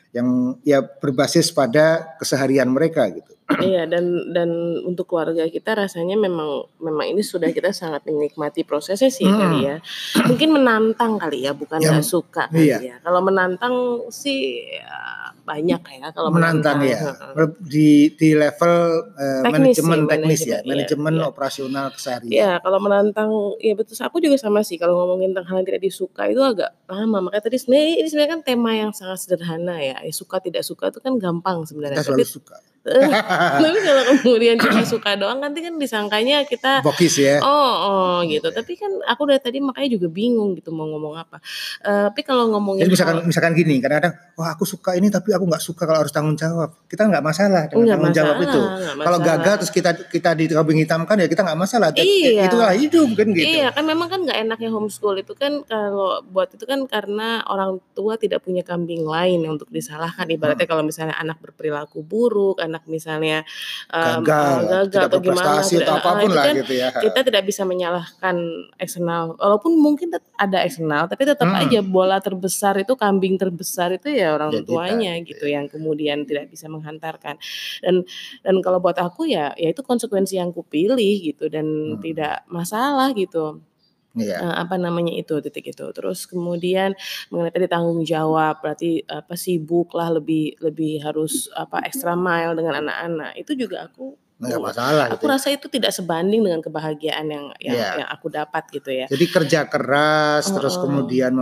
yang 0.09 0.57
ya 0.65 0.81
berbasis 0.81 1.53
pada 1.53 2.17
keseharian 2.17 2.69
mereka 2.69 3.05
gitu. 3.13 3.39
Iya 3.49 3.89
dan 3.89 4.29
dan 4.29 4.49
untuk 4.85 5.09
keluarga 5.09 5.41
kita 5.49 5.73
rasanya 5.73 6.13
memang 6.13 6.69
memang 6.77 7.09
ini 7.09 7.25
sudah 7.25 7.49
kita 7.49 7.73
sangat 7.73 8.05
menikmati 8.05 8.61
prosesnya 8.61 9.09
sih 9.09 9.25
hmm. 9.25 9.39
kali 9.41 9.59
ya. 9.65 9.75
Mungkin 10.29 10.49
menantang 10.53 11.17
kali 11.17 11.49
ya 11.49 11.57
bukan 11.57 11.81
nggak 11.81 12.05
suka 12.05 12.45
kali 12.53 12.69
iya. 12.69 12.77
ya. 12.77 12.95
Kalau 13.01 13.25
menantang 13.25 14.05
sih 14.13 14.69
ya, 14.69 15.28
banyak 15.49 15.81
ya 15.81 16.07
kalau 16.13 16.29
menantang, 16.29 16.77
menantang 16.85 17.33
ya. 17.33 17.49
Di 17.57 18.13
di 18.13 18.29
level 18.37 18.73
uh, 19.17 19.41
teknis 19.49 19.81
manajemen 19.81 19.97
sih, 19.97 20.09
teknis 20.13 20.41
ya, 20.45 20.59
manajemen 20.61 21.13
iya, 21.17 21.25
operasional 21.25 21.85
keseharian. 21.89 22.31
Iya, 22.31 22.51
kalau 22.62 22.77
menantang 22.77 23.29
ya 23.57 23.73
betul 23.73 23.97
aku 23.97 24.21
juga 24.21 24.38
sama 24.38 24.62
sih 24.62 24.77
kalau 24.77 25.01
ngomongin 25.01 25.33
tentang 25.33 25.47
hal 25.49 25.55
yang 25.65 25.67
tidak 25.73 25.83
disuka 25.89 26.29
itu 26.29 26.41
agak 26.45 26.77
lama. 26.85 27.17
Makanya 27.25 27.43
tadi 27.49 27.57
sebenarnya 27.57 27.88
ini 27.97 28.07
sebenarnya 28.07 28.31
kan 28.38 28.41
tema 28.45 28.71
yang 28.77 28.91
sangat 28.93 29.17
sederhana 29.25 29.75
ya. 29.81 29.97
ya 30.05 30.13
suka 30.13 30.38
tidak 30.38 30.62
suka 30.62 30.93
itu 30.93 31.01
kan 31.01 31.17
gampang 31.17 31.65
sebenarnya. 31.65 31.97
Kita 31.97 32.13
selalu 32.13 32.21
Tapi, 32.21 32.35
suka 32.38 32.57
tapi 33.63 33.80
kalau 33.86 34.04
kemudian 34.19 34.56
cuma 34.58 34.82
suka 34.84 35.15
doang 35.15 35.39
nanti 35.39 35.62
kan 35.62 35.78
disangkanya 35.78 36.43
kita 36.45 36.82
bokis 36.82 37.15
ya. 37.21 37.38
Oh, 37.43 37.73
oh 37.86 38.15
gitu. 38.25 38.49
Yeah. 38.49 38.58
Tapi 38.58 38.73
kan 38.75 38.91
aku 39.06 39.21
dari 39.30 39.41
tadi 39.41 39.58
makanya 39.62 39.99
juga 39.99 40.08
bingung 40.10 40.58
gitu 40.58 40.73
mau 40.73 40.89
ngomong 40.89 41.15
apa. 41.19 41.38
Uh, 41.86 42.10
tapi 42.10 42.21
kalau 42.25 42.49
ngomongin 42.52 42.86
Jadi 42.88 42.93
misalkan 42.93 43.17
hal, 43.21 43.28
misalkan 43.28 43.54
gini, 43.54 43.78
kadang-kadang 43.80 44.13
wah 44.36 44.49
aku 44.56 44.63
suka 44.65 44.97
ini 44.97 45.08
tapi 45.13 45.32
aku 45.36 45.45
nggak 45.45 45.63
suka 45.63 45.84
kalau 45.86 45.99
harus 46.02 46.13
tanggung 46.13 46.36
jawab. 46.36 46.73
Kita 46.89 47.06
nggak 47.06 47.23
masalah 47.23 47.62
dengan 47.69 47.78
enggak 47.86 47.95
tanggung 47.95 48.13
masalah, 48.13 48.36
jawab 48.36 48.45
itu. 48.45 48.62
Kalau 48.99 49.19
gagal 49.21 49.54
terus 49.63 49.71
kita 49.73 49.91
kita 50.10 50.30
dikambing 50.36 50.80
hitamkan 50.84 51.15
ya 51.21 51.28
kita 51.28 51.41
nggak 51.45 51.60
masalah. 51.60 51.89
Iya. 51.95 52.49
Itulah 52.49 52.73
hidup 52.75 53.10
kan 53.15 53.28
gitu. 53.34 53.45
Iya, 53.45 53.67
kan 53.71 53.84
memang 53.86 54.08
kan 54.08 54.19
nggak 54.25 54.39
enaknya 54.47 54.69
homeschool 54.73 55.15
itu 55.19 55.34
kan 55.38 55.63
kalau 55.67 56.21
buat 56.25 56.52
itu 56.54 56.65
kan 56.65 56.86
karena 56.89 57.43
orang 57.47 57.80
tua 57.93 58.15
tidak 58.15 58.43
punya 58.43 58.63
kambing 58.63 59.04
lain 59.06 59.45
untuk 59.47 59.67
disalahkan. 59.71 60.28
Ibaratnya 60.30 60.65
hmm. 60.65 60.71
kalau 60.71 60.84
misalnya 60.86 61.15
anak 61.17 61.39
berperilaku 61.41 62.02
buruk, 62.04 62.62
anak 62.62 62.78
misalnya 62.85 63.43
um, 63.89 64.21
gagal, 64.23 64.87
gagal 64.91 65.03
atau 65.09 65.19
gimana 65.19 65.49
atau 65.59 65.69
tidak, 65.71 65.97
apa 65.99 66.09
pun 66.15 66.29
lah 66.31 66.45
kan 66.45 66.55
gitu 66.61 66.73
ya. 66.77 66.87
Kita 66.95 67.19
tidak 67.25 67.43
bisa 67.47 67.61
menyalahkan 67.63 68.35
eksternal. 68.79 69.35
Walaupun 69.35 69.71
mungkin 69.79 70.13
ada 70.37 70.57
eksternal, 70.63 71.07
tapi 71.11 71.23
tetap 71.27 71.47
hmm. 71.47 71.61
aja 71.65 71.79
bola 71.83 72.17
terbesar 72.23 72.79
itu 72.79 72.93
kambing 72.95 73.35
terbesar 73.35 73.95
itu 73.95 74.11
ya 74.11 74.35
orang 74.35 74.51
ya, 74.55 74.61
tuanya 74.63 75.13
kita, 75.19 75.27
gitu 75.33 75.45
ya. 75.49 75.53
yang 75.59 75.65
kemudian 75.67 76.17
tidak 76.23 76.51
bisa 76.51 76.67
menghantarkan. 76.71 77.35
Dan 77.83 78.05
dan 78.43 78.55
kalau 78.63 78.79
buat 78.79 78.95
aku 78.99 79.27
ya 79.27 79.51
ya 79.55 79.71
itu 79.71 79.81
konsekuensi 79.83 80.39
yang 80.39 80.55
kupilih 80.55 81.33
gitu 81.33 81.47
dan 81.47 81.65
hmm. 81.65 82.01
tidak 82.03 82.43
masalah 82.47 83.11
gitu. 83.15 83.61
Iya. 84.19 84.38
Uh, 84.43 84.55
apa 84.67 84.75
namanya 84.75 85.15
itu 85.15 85.39
titik 85.39 85.71
itu. 85.71 85.86
Terus 85.95 86.27
kemudian 86.27 86.93
mengenai 87.32 87.53
tadi 87.55 87.67
tanggung 87.71 88.03
jawab 88.03 88.60
berarti 88.62 89.03
apa 89.08 89.34
sibuk 89.39 89.95
lah 89.95 90.13
lebih 90.13 90.60
lebih 90.60 91.01
harus 91.01 91.47
apa 91.55 91.82
extra 91.88 92.13
mile 92.13 92.53
dengan 92.53 92.84
anak-anak. 92.86 93.39
Itu 93.39 93.55
juga 93.55 93.88
aku 93.88 94.28
nggak 94.39 94.62
masalah. 94.63 95.06
Aku 95.12 95.28
gitu. 95.28 95.28
rasa 95.28 95.47
itu 95.52 95.67
tidak 95.67 95.91
sebanding 95.91 96.39
dengan 96.39 96.63
kebahagiaan 96.63 97.28
yang 97.28 97.45
yang, 97.60 97.75
yeah. 97.75 97.93
yang 97.99 98.10
aku 98.10 98.32
dapat 98.32 98.63
gitu 98.71 98.88
ya. 98.88 99.06
Jadi 99.12 99.25
kerja 99.28 99.67
keras, 99.67 100.47
oh, 100.47 100.56
terus 100.56 100.80
kemudian 100.80 101.36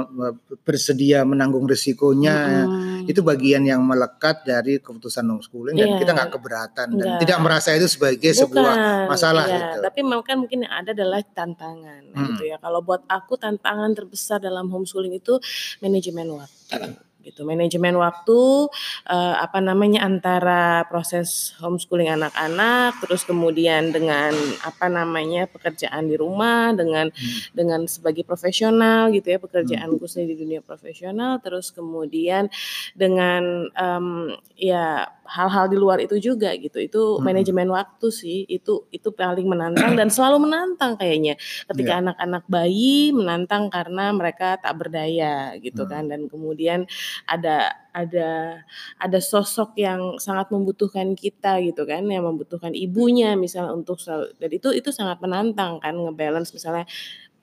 bersedia 0.66 1.22
menanggung 1.22 1.70
risikonya, 1.70 2.66
hmm. 2.66 3.06
itu 3.06 3.22
bagian 3.22 3.70
yang 3.70 3.86
melekat 3.86 4.42
dari 4.42 4.82
keputusan 4.82 5.30
homeschooling 5.30 5.78
dan 5.78 5.94
yeah. 5.94 6.00
kita 6.02 6.12
nggak 6.18 6.32
keberatan 6.34 6.88
dan 6.98 7.08
tidak 7.22 7.38
merasa 7.38 7.78
itu 7.78 7.86
sebagai 7.86 8.34
Bukan, 8.34 8.42
sebuah 8.50 8.74
masalah 9.06 9.46
yeah. 9.46 9.58
gitu. 9.62 9.78
Tapi 9.86 10.00
kan 10.26 10.38
mungkin 10.42 10.58
yang 10.66 10.74
ada 10.74 10.90
adalah 10.98 11.22
tantangan 11.22 12.02
hmm. 12.18 12.26
gitu 12.34 12.44
ya. 12.50 12.58
Kalau 12.58 12.82
buat 12.82 13.06
aku 13.06 13.38
tantangan 13.38 13.94
terbesar 13.94 14.42
dalam 14.42 14.74
homeschooling 14.74 15.14
itu 15.14 15.38
manajemen 15.86 16.34
waktu 16.34 17.07
gitu. 17.28 17.44
Manajemen 17.44 18.00
waktu 18.00 18.72
uh, 19.12 19.36
apa 19.38 19.60
namanya 19.60 20.08
antara 20.08 20.88
proses 20.88 21.52
homeschooling 21.60 22.08
anak-anak 22.08 22.96
terus 23.04 23.28
kemudian 23.28 23.92
dengan 23.92 24.32
apa 24.64 24.88
namanya 24.88 25.46
pekerjaan 25.52 26.08
di 26.08 26.16
rumah 26.16 26.72
dengan 26.72 27.12
hmm. 27.12 27.52
dengan 27.52 27.84
sebagai 27.86 28.24
profesional 28.24 29.12
gitu 29.12 29.36
ya 29.36 29.40
pekerjaan 29.44 29.92
hmm. 29.92 30.00
khususnya 30.00 30.32
di 30.32 30.36
dunia 30.40 30.62
profesional 30.64 31.44
terus 31.44 31.76
kemudian 31.76 32.48
dengan 32.96 33.68
um, 33.76 34.32
ya 34.56 35.12
hal-hal 35.32 35.72
di 35.72 35.80
luar 35.80 36.04
itu 36.04 36.20
juga 36.20 36.52
gitu. 36.60 36.84
Itu 36.84 37.02
hmm. 37.18 37.24
manajemen 37.24 37.72
waktu 37.72 38.08
sih. 38.12 38.44
Itu 38.52 38.92
itu 38.92 39.16
paling 39.16 39.48
menantang 39.48 39.96
dan 39.96 40.12
selalu 40.12 40.44
menantang 40.50 41.00
kayaknya. 41.00 41.40
Ketika 41.70 42.04
anak 42.04 42.18
anak-anak 42.18 42.44
bayi 42.50 43.14
menantang 43.14 43.70
karena 43.70 44.10
mereka 44.10 44.58
tak 44.58 44.74
berdaya 44.74 45.54
gitu 45.62 45.86
hmm. 45.86 45.92
kan 45.94 46.04
dan 46.10 46.22
kemudian 46.26 46.90
ada 47.30 47.78
ada 47.94 48.62
ada 48.98 49.20
sosok 49.22 49.78
yang 49.78 50.18
sangat 50.18 50.50
membutuhkan 50.50 51.14
kita 51.14 51.62
gitu 51.62 51.86
kan 51.86 52.06
yang 52.10 52.26
membutuhkan 52.26 52.74
ibunya 52.74 53.38
misalnya 53.38 53.74
untuk 53.78 54.02
selalu 54.02 54.34
dan 54.42 54.50
itu 54.50 54.70
itu 54.74 54.90
sangat 54.90 55.22
menantang 55.22 55.78
kan 55.78 55.94
ngebalance 55.94 56.54
misalnya 56.58 56.90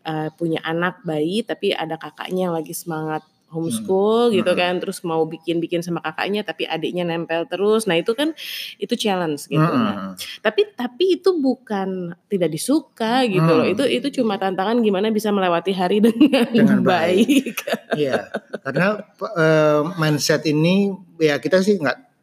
uh, 0.06 0.30
punya 0.34 0.58
anak 0.66 1.02
bayi 1.06 1.46
tapi 1.46 1.70
ada 1.70 1.94
kakaknya 1.94 2.50
yang 2.50 2.54
lagi 2.54 2.74
semangat 2.74 3.22
homeschool 3.54 4.28
hmm. 4.28 4.42
gitu 4.42 4.52
hmm. 4.52 4.58
kan 4.58 4.74
terus 4.82 4.98
mau 5.06 5.22
bikin-bikin 5.22 5.80
sama 5.86 6.02
kakaknya 6.02 6.42
tapi 6.42 6.66
adiknya 6.66 7.06
nempel 7.06 7.46
terus 7.46 7.86
nah 7.86 7.94
itu 7.94 8.10
kan 8.18 8.34
itu 8.82 8.94
challenge 8.98 9.46
gitu 9.46 9.62
hmm. 9.62 9.78
nah. 9.78 10.18
tapi 10.42 10.74
tapi 10.74 11.22
itu 11.22 11.30
bukan 11.38 12.18
tidak 12.26 12.50
disuka 12.50 13.22
gitu 13.30 13.46
hmm. 13.46 13.58
loh 13.62 13.66
itu 13.70 13.84
itu 13.86 14.20
cuma 14.20 14.34
tantangan 14.34 14.82
gimana 14.82 15.14
bisa 15.14 15.30
melewati 15.30 15.70
hari 15.70 16.02
dengan, 16.06 16.50
dengan 16.50 16.78
baik 16.82 17.62
iya 17.94 18.26
karena 18.66 18.98
uh, 19.22 19.94
mindset 19.94 20.42
ini 20.50 20.90
ya 21.22 21.38
kita 21.38 21.62
sih 21.62 21.78
nggak 21.78 22.14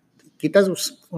kita 0.42 0.66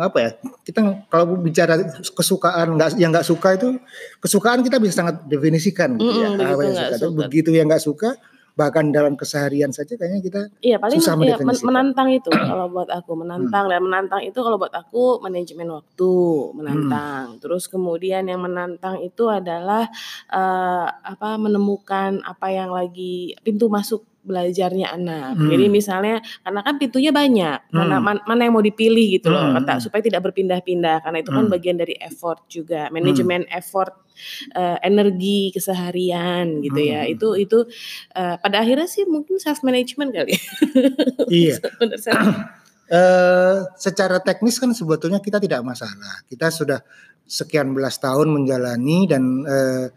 apa 0.04 0.18
ya 0.20 0.30
kita 0.68 1.08
kalau 1.08 1.40
bicara 1.40 1.80
kesukaan 2.12 2.76
nggak 2.76 3.00
yang 3.00 3.16
nggak 3.16 3.24
suka 3.24 3.56
itu 3.56 3.80
kesukaan 4.20 4.60
kita 4.68 4.84
bisa 4.84 5.00
sangat 5.00 5.24
definisikan 5.32 5.96
gitu 5.96 6.12
ya 6.12 6.36
Mm-mm, 6.36 6.44
apa 6.44 6.60
begitu 6.60 6.76
yang 6.76 7.00
suka. 7.00 7.22
begitu 7.24 7.50
yang 7.56 7.68
nggak 7.72 7.84
suka 7.88 8.10
bahkan 8.54 8.94
dalam 8.94 9.18
keseharian 9.18 9.74
saja 9.74 9.98
kayaknya 9.98 10.22
kita 10.22 10.42
Iya 10.62 10.78
paling 10.78 11.02
susah 11.02 11.18
iya, 11.26 11.42
menantang 11.42 12.10
itu 12.14 12.30
kalau 12.54 12.70
buat 12.70 12.90
aku 12.90 13.12
menantang. 13.18 13.66
Dan 13.66 13.82
menantang 13.82 14.22
itu 14.22 14.38
kalau 14.38 14.62
buat 14.62 14.74
aku 14.74 15.20
manajemen 15.26 15.74
waktu 15.74 16.14
menantang. 16.54 17.42
Terus 17.42 17.66
kemudian 17.66 18.30
yang 18.30 18.46
menantang 18.46 19.02
itu 19.02 19.26
adalah 19.28 19.90
eh, 20.30 20.88
apa 20.88 21.30
menemukan 21.42 22.22
apa 22.22 22.48
yang 22.54 22.70
lagi 22.70 23.34
pintu 23.42 23.68
masuk 23.68 24.06
belajarnya 24.24 24.88
anak. 24.90 25.36
Hmm. 25.36 25.52
Jadi 25.52 25.66
misalnya 25.68 26.16
karena 26.42 26.60
kan 26.64 26.76
pintunya 26.80 27.12
banyak, 27.12 27.58
mana 27.70 27.96
Hmm. 28.00 28.04
man- 28.04 28.24
mana 28.24 28.42
yang 28.48 28.56
mau 28.56 28.64
dipilih 28.64 29.20
gitu 29.20 29.28
loh, 29.30 29.44
Hmm, 29.44 29.56
kata 29.62 29.74
hmm. 29.78 29.84
supaya 29.84 30.02
tidak 30.02 30.22
berpindah-pindah 30.24 31.04
karena 31.04 31.18
itu 31.20 31.30
kan 31.30 31.46
Hmm. 31.46 31.54
bagian 31.54 31.76
dari 31.76 31.96
effort 32.00 32.48
juga, 32.48 32.88
manajemen 32.90 33.44
effort 33.52 34.00
eh, 34.54 34.78
energi 34.86 35.50
keseharian 35.50 36.62
gitu 36.62 36.80
ya. 36.80 37.04
Hmm. 37.04 37.14
Itu 37.18 37.28
itu 37.36 37.66
eh, 38.14 38.36
pada 38.38 38.62
akhirnya 38.62 38.86
sih 38.86 39.04
mungkin 39.06 39.38
self 39.38 39.62
management 39.62 40.14
kali. 40.14 40.34
ya. 40.34 40.40
iya 41.30 41.56
self- 42.00 42.38
Eh, 42.84 43.58
secara 43.74 44.20
teknis 44.22 44.60
kan 44.60 44.70
sebetulnya 44.70 45.18
kita 45.18 45.40
tidak 45.42 45.66
masalah. 45.66 46.20
Kita 46.30 46.52
sudah 46.54 46.78
sekian 47.26 47.72
belas 47.74 47.98
tahun 47.98 48.30
menjalani 48.30 49.08
dan 49.10 49.24
eh, 49.42 49.88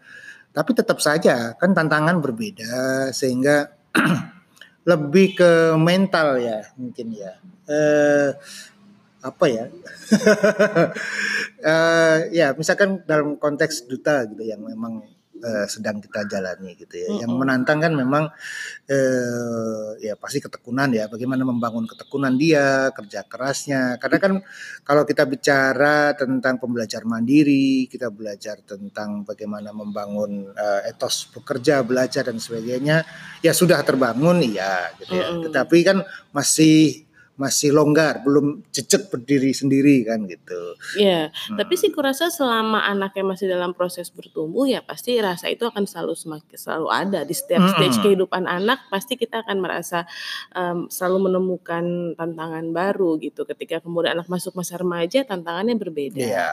tapi 0.49 0.71
tetap 0.73 0.97
saja 0.97 1.53
kan 1.59 1.75
tantangan 1.77 2.17
berbeda 2.23 3.11
sehingga 3.13 3.69
lebih 4.89 5.35
ke 5.35 5.51
mental 5.75 6.39
ya 6.39 6.63
mungkin 6.79 7.07
ya. 7.13 7.31
Eh, 7.67 8.29
apa 9.23 9.45
ya? 9.49 9.65
Eh, 11.57 12.17
ya 12.37 12.53
misalkan 12.53 13.01
dalam 13.09 13.33
konteks 13.33 13.89
duta 13.89 14.29
gitu 14.29 14.45
yang 14.45 14.61
memang 14.61 15.01
eh, 15.41 15.65
sedang 15.71 16.03
kita 16.03 16.27
jalani 16.27 16.75
gitu 16.75 16.95
ya. 16.99 17.09
Yang 17.25 17.31
menantang 17.33 17.79
kan 17.79 17.93
memang 17.95 18.29
eh, 18.85 19.89
ya 20.03 20.13
pasti 20.19 20.43
ketekunan 20.43 20.91
ya. 20.91 21.09
Bagaimana 21.09 21.47
membangun 21.47 21.87
ketekunan 21.87 22.35
dia, 22.35 22.91
kerja 22.91 23.25
kerasnya. 23.25 23.95
Karena 23.97 24.17
kan 24.19 24.33
kalau 24.83 25.03
kita 25.07 25.23
bicara 25.25 26.13
tentang 26.13 26.59
pembelajar 26.59 27.07
mandiri, 27.07 27.87
kita 27.87 28.11
belajar 28.11 28.59
tentang 28.67 29.23
bagaimana 29.23 29.71
membangun 29.71 30.51
eh, 30.51 30.91
etos 30.91 31.31
bekerja, 31.31 31.81
belajar 31.81 32.27
dan 32.27 32.37
sebagainya, 32.37 33.07
ya 33.41 33.55
sudah 33.55 33.79
terbangun 33.81 34.43
iya 34.43 34.91
gitu 34.99 35.15
ya. 35.15 35.31
Tetapi 35.47 35.77
kan 35.87 35.97
masih 36.35 37.06
masih 37.37 37.69
longgar, 37.69 38.25
belum 38.25 38.65
cecek 38.73 39.13
berdiri 39.13 39.53
sendiri 39.53 40.03
kan 40.03 40.25
gitu. 40.25 40.73
Iya, 40.97 41.29
Hmm. 41.29 41.57
tapi 41.57 41.77
sih 41.77 41.93
kurasa 41.93 42.27
selama 42.27 42.81
anaknya 42.83 43.23
masih 43.23 43.45
dalam 43.45 43.71
proses 43.71 44.09
bertumbuh 44.09 44.65
ya 44.65 44.81
pasti 44.81 45.13
rasa 45.21 45.45
itu 45.47 45.63
akan 45.63 45.85
selalu 45.85 46.17
semakin 46.17 46.57
selalu 46.57 46.87
ada 46.89 47.21
di 47.21 47.37
setiap 47.37 47.61
Mm-mm. 47.61 47.73
stage 47.77 47.97
kehidupan 48.01 48.43
anak 48.43 48.89
pasti 48.89 49.15
kita 49.15 49.45
akan 49.45 49.57
merasa 49.61 50.09
em, 50.51 50.89
selalu 50.89 51.29
menemukan 51.29 51.85
tantangan 52.17 52.65
baru 52.73 53.21
gitu. 53.21 53.45
Ketika 53.45 53.79
kemudian 53.79 54.17
anak 54.17 54.27
masuk 54.27 54.57
masa 54.57 54.81
remaja 54.81 55.21
tantangannya 55.21 55.77
berbeda. 55.77 56.17
Iya. 56.19 56.47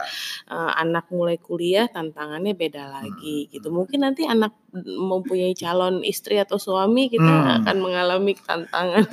Eh, 0.45 0.71
anak 0.77 1.09
mulai 1.09 1.41
kuliah 1.41 1.89
tantangannya 1.89 2.53
beda 2.53 2.87
lagi 2.87 3.49
gitu. 3.49 3.73
Mungkin 3.73 4.05
nanti 4.05 4.29
anak 4.29 4.53
mempunyai 4.83 5.53
calon 5.53 6.01
istri 6.01 6.35
atau 6.35 6.57
suami 6.57 7.07
kita 7.07 7.23
Hmm. 7.23 7.55
akan 7.61 7.77
mengalami 7.79 8.35
tantangan 8.35 9.07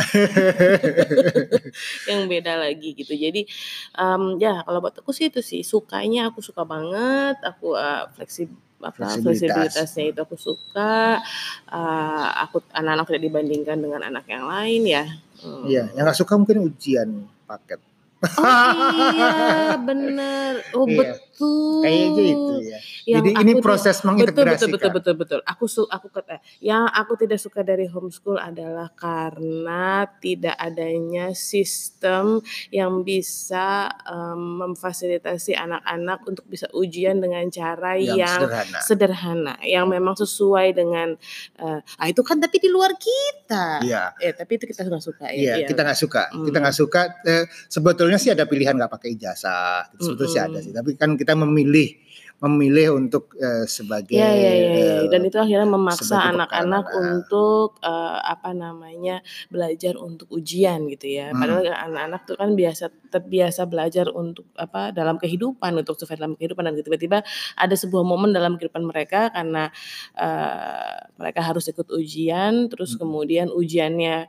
yang 2.10 2.26
beda 2.26 2.58
lagi 2.58 2.92
gitu. 2.92 3.12
Jadi 3.12 3.46
em, 3.94 4.22
ya 4.36 4.62
kalau 4.62 4.78
buat 4.80 4.96
aku 4.96 5.10
sih 5.10 5.28
itu 5.28 5.40
sih 5.40 5.62
sukanya 5.62 6.28
aku 6.28 6.40
suka 6.40 6.62
banget. 6.62 7.38
Aku 7.42 7.74
eh, 7.74 8.04
fleksib 8.12 8.50
apa 8.82 8.98
Fleksibilitas. 8.98 9.46
fleksibilitasnya 9.46 10.04
itu 10.10 10.20
aku 10.20 10.36
suka. 10.36 11.22
Eh, 11.68 12.26
aku 12.42 12.66
anak-anak 12.70 13.06
tidak 13.08 13.22
dibandingkan 13.22 13.78
dengan 13.78 14.02
anak 14.02 14.26
yang 14.26 14.44
lain 14.44 14.82
ya. 14.84 15.04
Hmm. 15.38 15.66
Iya, 15.66 15.90
yang 15.94 16.02
nggak 16.02 16.18
suka 16.18 16.34
mungkin 16.34 16.62
ujian 16.62 17.08
paket. 17.46 17.78
Oh 18.22 18.70
iya 19.10 19.74
bener. 19.78 20.62
Oh 20.78 20.86
Iya. 20.86 21.18
Betul. 21.42 21.82
Kayaknya 21.82 22.22
itu 22.24 22.54
ya. 22.62 22.78
Yang 23.02 23.18
Jadi 23.18 23.30
ini 23.42 23.52
proses 23.58 23.96
betul 23.98 24.06
mengintegrasikan. 24.08 24.70
betul 24.70 24.70
betul 24.70 24.90
betul 24.94 25.14
betul. 25.18 25.40
Aku 25.44 25.64
su 25.66 25.82
aku 25.84 26.06
kata 26.08 26.38
yang 26.60 26.86
aku 26.86 27.18
tidak 27.18 27.38
suka 27.38 27.60
dari 27.60 27.86
homeschool 27.86 28.38
adalah 28.38 28.88
karena 28.94 29.82
tidak 30.18 30.54
adanya 30.54 31.34
sistem 31.34 32.38
yang 32.70 33.02
bisa 33.02 33.90
em, 34.02 34.40
memfasilitasi 34.62 35.52
anak-anak 35.52 36.22
untuk 36.24 36.46
bisa 36.46 36.70
ujian 36.72 37.18
dengan 37.18 37.42
cara 37.48 37.98
Yang 37.98 38.16
yang, 38.16 38.38
sederhana. 38.38 38.78
sederhana, 38.80 39.54
yang 39.62 39.86
memang 39.86 40.14
sesuai 40.14 40.72
dengan 40.72 41.18
eh, 41.58 41.80
ah 41.82 42.06
itu 42.06 42.22
kan 42.22 42.38
tapi 42.38 42.56
di 42.56 42.70
luar 42.70 42.94
kita. 42.94 43.82
Iya. 43.82 44.14
Eh 44.18 44.32
tapi 44.32 44.56
itu 44.56 44.64
kita 44.64 44.86
nggak 44.86 45.02
suka 45.02 45.26
ya. 45.28 45.34
Iya, 45.34 45.54
Iya. 45.62 45.66
kita 45.66 45.80
nggak 45.82 45.98
suka. 45.98 46.22
Kita 46.30 46.58
Hmm. 46.58 46.62
nggak 46.62 46.76
suka. 46.76 47.00
Eh, 47.24 47.44
sebetulnya 47.66 48.16
sih 48.16 48.30
ada 48.30 48.46
pilihan 48.46 48.74
nggak 48.74 48.92
pakai 48.92 49.10
ijazah. 49.12 49.90
Sebetulnya 49.98 50.30
sih 50.30 50.40
ada 50.40 50.58
sih. 50.60 50.72
Tapi 50.72 50.94
kan 50.94 51.14
kita 51.14 51.31
memilih 51.34 51.96
memilih 52.42 52.98
untuk 52.98 53.38
eh, 53.38 53.64
sebagai 53.70 54.18
Ya, 54.18 54.34
ya, 54.34 54.52
ya, 54.52 54.72
ya. 54.74 54.96
Dan 55.06 55.22
itu 55.30 55.38
akhirnya 55.38 55.68
memaksa 55.70 56.34
anak-anak 56.34 56.84
ah. 56.90 56.98
untuk 56.98 57.78
eh, 57.78 58.18
apa 58.18 58.50
namanya 58.50 59.22
belajar 59.46 59.94
untuk 59.94 60.26
ujian 60.34 60.90
gitu 60.90 61.06
ya. 61.06 61.30
Hmm. 61.30 61.38
Padahal 61.38 61.70
anak-anak 61.70 62.20
tuh 62.26 62.34
kan 62.34 62.58
biasa 62.58 62.90
terbiasa 63.12 63.68
belajar 63.68 64.08
untuk 64.10 64.48
apa 64.56 64.90
dalam 64.90 65.20
kehidupan 65.20 65.76
untuk 65.78 65.94
survive 66.00 66.18
dalam 66.18 66.34
kehidupan 66.34 66.64
dan 66.66 66.74
tiba-tiba 66.80 67.18
ada 67.54 67.74
sebuah 67.76 68.02
momen 68.02 68.32
dalam 68.34 68.56
kehidupan 68.58 68.88
mereka 68.88 69.30
karena 69.30 69.70
eh, 70.18 70.96
mereka 71.20 71.40
harus 71.46 71.70
ikut 71.70 71.88
ujian, 71.94 72.66
terus 72.72 72.98
Hmm. 72.98 73.06
kemudian 73.06 73.48
ujiannya 73.54 74.26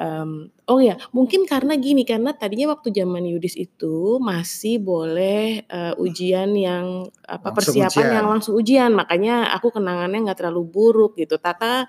em, 0.00 0.48
oh 0.70 0.80
ya 0.80 0.96
mungkin 1.12 1.44
karena 1.44 1.76
gini 1.76 2.02
karena 2.08 2.32
tadinya 2.32 2.72
waktu 2.74 2.94
zaman 2.94 3.26
Yudis 3.26 3.54
itu 3.58 4.18
masih 4.22 4.80
boleh 4.80 5.66
eh, 5.66 5.94
ujian 6.00 6.54
yang 6.56 7.06
apa 7.26 7.49
Langsung 7.50 7.74
persiapan 7.76 7.90
ujian. 8.00 8.14
yang 8.14 8.26
langsung 8.28 8.54
ujian 8.54 8.90
makanya 8.92 9.34
aku 9.50 9.68
kenangannya 9.70 10.18
nggak 10.24 10.38
terlalu 10.38 10.62
buruk 10.64 11.12
gitu 11.14 11.36
Tata 11.36 11.84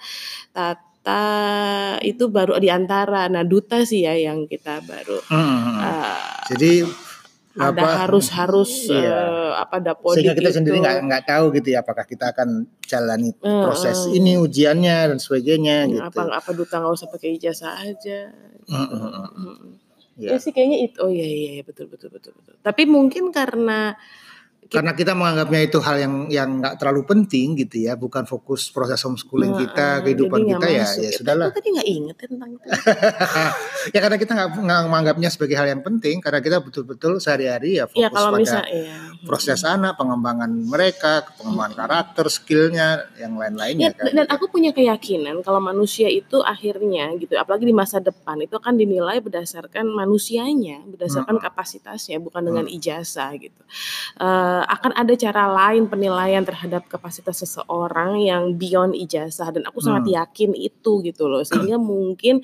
Tata 0.52 1.24
itu 2.02 2.28
baru 2.28 2.58
di 2.58 2.70
antara 2.70 3.26
nah 3.26 3.42
Duta 3.42 3.82
sih 3.82 4.02
ya 4.02 4.14
yang 4.14 4.46
kita 4.46 4.82
baru 4.82 5.18
hmm. 5.24 5.78
eh, 5.80 6.20
Jadi 6.50 6.72
ada 7.52 7.68
apa, 7.76 8.08
harus 8.08 8.32
harus 8.32 8.72
Iya. 8.88 9.12
eh, 9.12 9.52
apa 9.58 9.76
dapodik 9.78 10.24
sehingga 10.24 10.34
kita 10.34 10.50
itu. 10.50 10.58
sendiri 10.58 10.78
nggak 10.80 10.98
nggak 11.04 11.24
tahu 11.26 11.46
gitu 11.52 11.68
ya 11.70 11.80
apakah 11.80 12.06
kita 12.06 12.32
akan 12.32 12.50
jalani 12.82 13.36
Eh, 13.36 13.62
proses 13.62 14.08
eh. 14.08 14.16
ini 14.16 14.38
ujiannya 14.38 15.12
dan 15.12 15.18
sebagainya 15.18 15.78
Hmm, 15.84 15.92
gitu. 15.92 16.04
apa 16.16 16.22
apa 16.32 16.50
duta 16.52 16.80
nggak 16.80 16.94
usah 16.94 17.10
pakai 17.10 17.30
ijazah 17.36 17.76
aja 17.78 18.20
Hmm, 18.64 18.88
hmm, 18.88 19.12
hmm. 19.36 19.58
Ya. 20.16 20.30
ya 20.32 20.38
sih 20.38 20.52
kayaknya 20.52 20.86
itu 20.86 21.02
oh 21.02 21.10
iya 21.10 21.26
iya 21.26 21.50
iya, 21.52 21.64
betul 21.66 21.90
betul 21.90 22.08
betul 22.08 22.32
betul 22.32 22.56
tapi 22.62 22.84
mungkin 22.86 23.32
karena 23.32 23.98
Karena 24.70 24.94
kita 24.94 25.18
menganggapnya 25.18 25.68
itu 25.68 25.82
hal 25.82 25.98
yang 26.00 26.14
yang 26.30 26.50
nggak 26.62 26.78
terlalu 26.78 27.04
penting 27.04 27.58
gitu 27.60 27.82
ya, 27.82 27.98
bukan 27.98 28.24
fokus 28.24 28.70
proses 28.70 29.02
homeschooling 29.02 29.58
Heeh, 29.58 29.68
kita, 29.68 29.88
kehidupan 30.06 30.40
kita 30.48 30.68
ya, 30.70 30.86
masuk. 30.86 31.02
ya 31.02 31.12
sudahlah. 31.12 31.48
Tapi 31.50 31.58
tadi 31.60 31.70
nggak 31.76 31.88
inget 31.90 32.16
ya 32.16 32.28
tentang 32.30 32.50
itu. 32.56 32.66
ya 33.98 34.00
karena 34.00 34.18
kita 34.22 34.32
nggak 34.32 34.50
menganggapnya 34.88 35.30
sebagai 35.34 35.58
hal 35.58 35.68
yang 35.68 35.84
penting, 35.84 36.22
karena 36.24 36.40
kita 36.40 36.62
betul-betul 36.62 37.18
sehari-hari 37.20 37.82
ya 37.82 37.90
fokus 37.90 38.00
ya 38.00 38.08
kalau 38.14 38.30
pada 38.32 38.40
misal 38.40 38.64
ya. 38.70 38.98
proses 39.28 39.60
anak, 39.66 39.98
pengembangan 40.00 40.52
mereka, 40.54 41.26
pengembangan 41.36 41.74
karakter, 41.76 42.26
skillnya, 42.30 43.10
yang 43.20 43.32
Ya, 43.32 43.48
lain-lainnya 43.50 43.90
kan. 43.98 44.06
dan 44.14 44.28
aku 44.30 44.52
punya 44.52 44.70
keyakinan 44.72 45.42
kalau 45.42 45.58
manusia 45.58 46.08
itu 46.08 46.40
akhirnya 46.46 47.12
gitu, 47.18 47.34
apalagi 47.36 47.66
di 47.66 47.74
masa 47.74 47.98
depan 47.98 48.38
itu 48.44 48.54
akan 48.56 48.78
dinilai 48.78 49.18
berdasarkan 49.20 49.88
manusianya, 49.90 50.86
berdasarkan 50.86 51.42
Mm-mm. 51.42 51.48
kapasitasnya, 51.50 52.22
bukan 52.22 52.44
dengan 52.46 52.66
ijazah 52.70 53.32
gitu. 53.36 53.62
Eh, 54.52 54.64
akan 54.68 54.92
ada 55.00 55.14
cara 55.16 55.44
lain 55.48 55.88
penilaian 55.88 56.44
terhadap 56.44 56.84
kapasitas 56.92 57.40
seseorang 57.40 58.20
yang 58.20 58.44
beyond 58.60 58.92
ijazah 58.92 59.48
dan 59.56 59.64
aku 59.64 59.80
sangat 59.80 60.04
Hmm. 60.12 60.16
yakin 60.20 60.52
itu 60.60 60.92
gitu 61.08 61.32
loh. 61.32 61.40
Sehingga 61.46 61.80
mungkin 61.80 62.44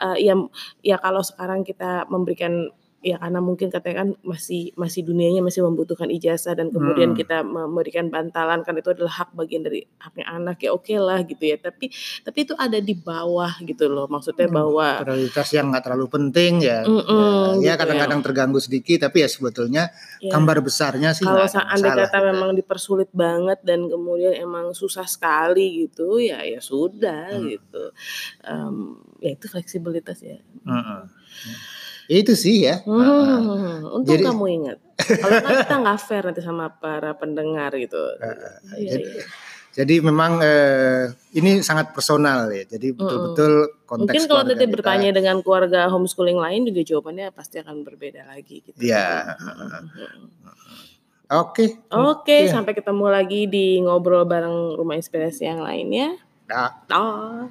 eh, 0.00 0.16
ya 0.24 0.34
ya 0.80 0.96
kalau 0.96 1.20
sekarang 1.20 1.60
kita 1.66 2.08
memberikan 2.08 2.72
ya 3.02 3.18
karena 3.18 3.42
mungkin 3.42 3.66
katanya 3.66 3.96
kan 4.00 4.08
masih 4.22 4.70
masih 4.74 5.02
dunianya 5.02 5.42
masih 5.42 5.66
membutuhkan 5.66 6.06
ijazah 6.06 6.54
dan 6.54 6.70
kemudian 6.70 7.12
Hmm. 7.12 7.18
kita 7.18 7.42
memberikan 7.42 8.06
bantalan 8.08 8.62
kan 8.62 8.72
itu 8.72 8.94
adalah 8.94 9.10
hak 9.20 9.34
bagian 9.34 9.66
dari 9.66 9.82
haknya 9.98 10.24
anak 10.30 10.62
ya 10.62 10.70
oke 10.70 10.94
lah 10.94 11.18
gitu 11.22 11.42
ya 11.42 11.58
tapi 11.58 11.90
tapi 12.22 12.38
itu 12.40 12.54
ada 12.54 12.78
di 12.78 12.94
bawah 12.94 13.58
gitu 13.60 13.90
loh 13.90 14.06
maksudnya 14.06 14.46
Hmm, 14.46 14.54
bahwa 14.54 15.02
prioritas 15.02 15.50
yang 15.50 15.68
nggak 15.68 15.82
terlalu 15.82 16.06
penting 16.08 16.62
ya. 16.62 16.86
Mm-mm, 16.86 17.58
ya, 17.58 17.58
ya 17.58 17.72
gitu 17.74 17.80
kadang-kadang 17.82 18.20
terganggu 18.22 18.58
sedikit, 18.58 19.02
tapi 19.02 19.20
ya 19.20 19.28
sebetulnya 19.28 19.90
ya, 20.22 20.30
gambar 20.30 20.62
besarnya 20.62 21.10
sih 21.10 21.26
kalau 21.26 21.42
masalah 21.42 21.74
kata 21.74 22.06
gitu. 22.14 22.28
memang 22.30 22.50
dipersulit 22.54 23.10
banget 23.10 23.58
dan 23.66 23.90
kemudian 23.90 24.38
emang 24.38 24.70
susah 24.72 25.04
sekali 25.04 25.90
gitu 25.90 26.22
ya 26.22 26.46
ya 26.46 26.62
sudah 26.62 27.34
Hmm. 27.34 27.50
gitu 27.50 27.82
Em, 28.42 28.76
ya 29.18 29.34
itu 29.34 29.50
fleksibilitas 29.50 30.22
ya 30.22 30.38
Mm-mm. 30.62 31.10
Itu 32.06 32.32
sih 32.34 32.66
ya. 32.66 32.82
Hmm, 32.82 32.98
Heeh. 32.98 33.76
untung 33.86 34.14
Jadi- 34.18 34.26
kamu 34.26 34.44
ingat. 34.48 34.78
Kalau 35.02 35.38
kita 35.42 35.76
nggak 35.78 35.98
fair 35.98 36.22
nanti 36.22 36.40
sama 36.40 36.70
para 36.70 37.12
pendengar 37.12 37.74
gitu. 37.74 37.98
Iya, 38.78 38.94
jadi, 38.94 39.04
iya. 39.04 39.24
jadi 39.72 39.94
memang 39.98 40.38
eh, 40.38 41.10
ini 41.34 41.58
sangat 41.60 41.90
personal 41.90 42.46
ya. 42.50 42.62
Jadi 42.64 42.94
betul-betul 42.94 43.82
konteks 43.82 44.14
Mungkin 44.14 44.22
kalau 44.26 44.42
nanti 44.46 44.66
bertanya 44.66 45.10
dengan 45.10 45.42
keluarga 45.42 45.90
homeschooling 45.90 46.38
lain 46.38 46.70
juga 46.70 46.82
jawabannya 46.86 47.34
pasti 47.34 47.58
akan 47.58 47.82
berbeda 47.82 48.22
lagi 48.26 48.62
gitu. 48.62 48.78
Iya. 48.78 49.34
Oke. 51.32 51.80
Oke, 51.88 52.44
Iya. 52.44 52.52
sampai 52.52 52.76
ketemu 52.76 53.06
lagi 53.08 53.48
di 53.48 53.80
ngobrol 53.80 54.28
bareng 54.28 54.76
Rumah 54.76 55.00
Inspirasi 55.00 55.48
yang 55.48 55.64
lainnya. 55.64 56.20
Nah. 56.52 56.70
Oh. 56.92 57.48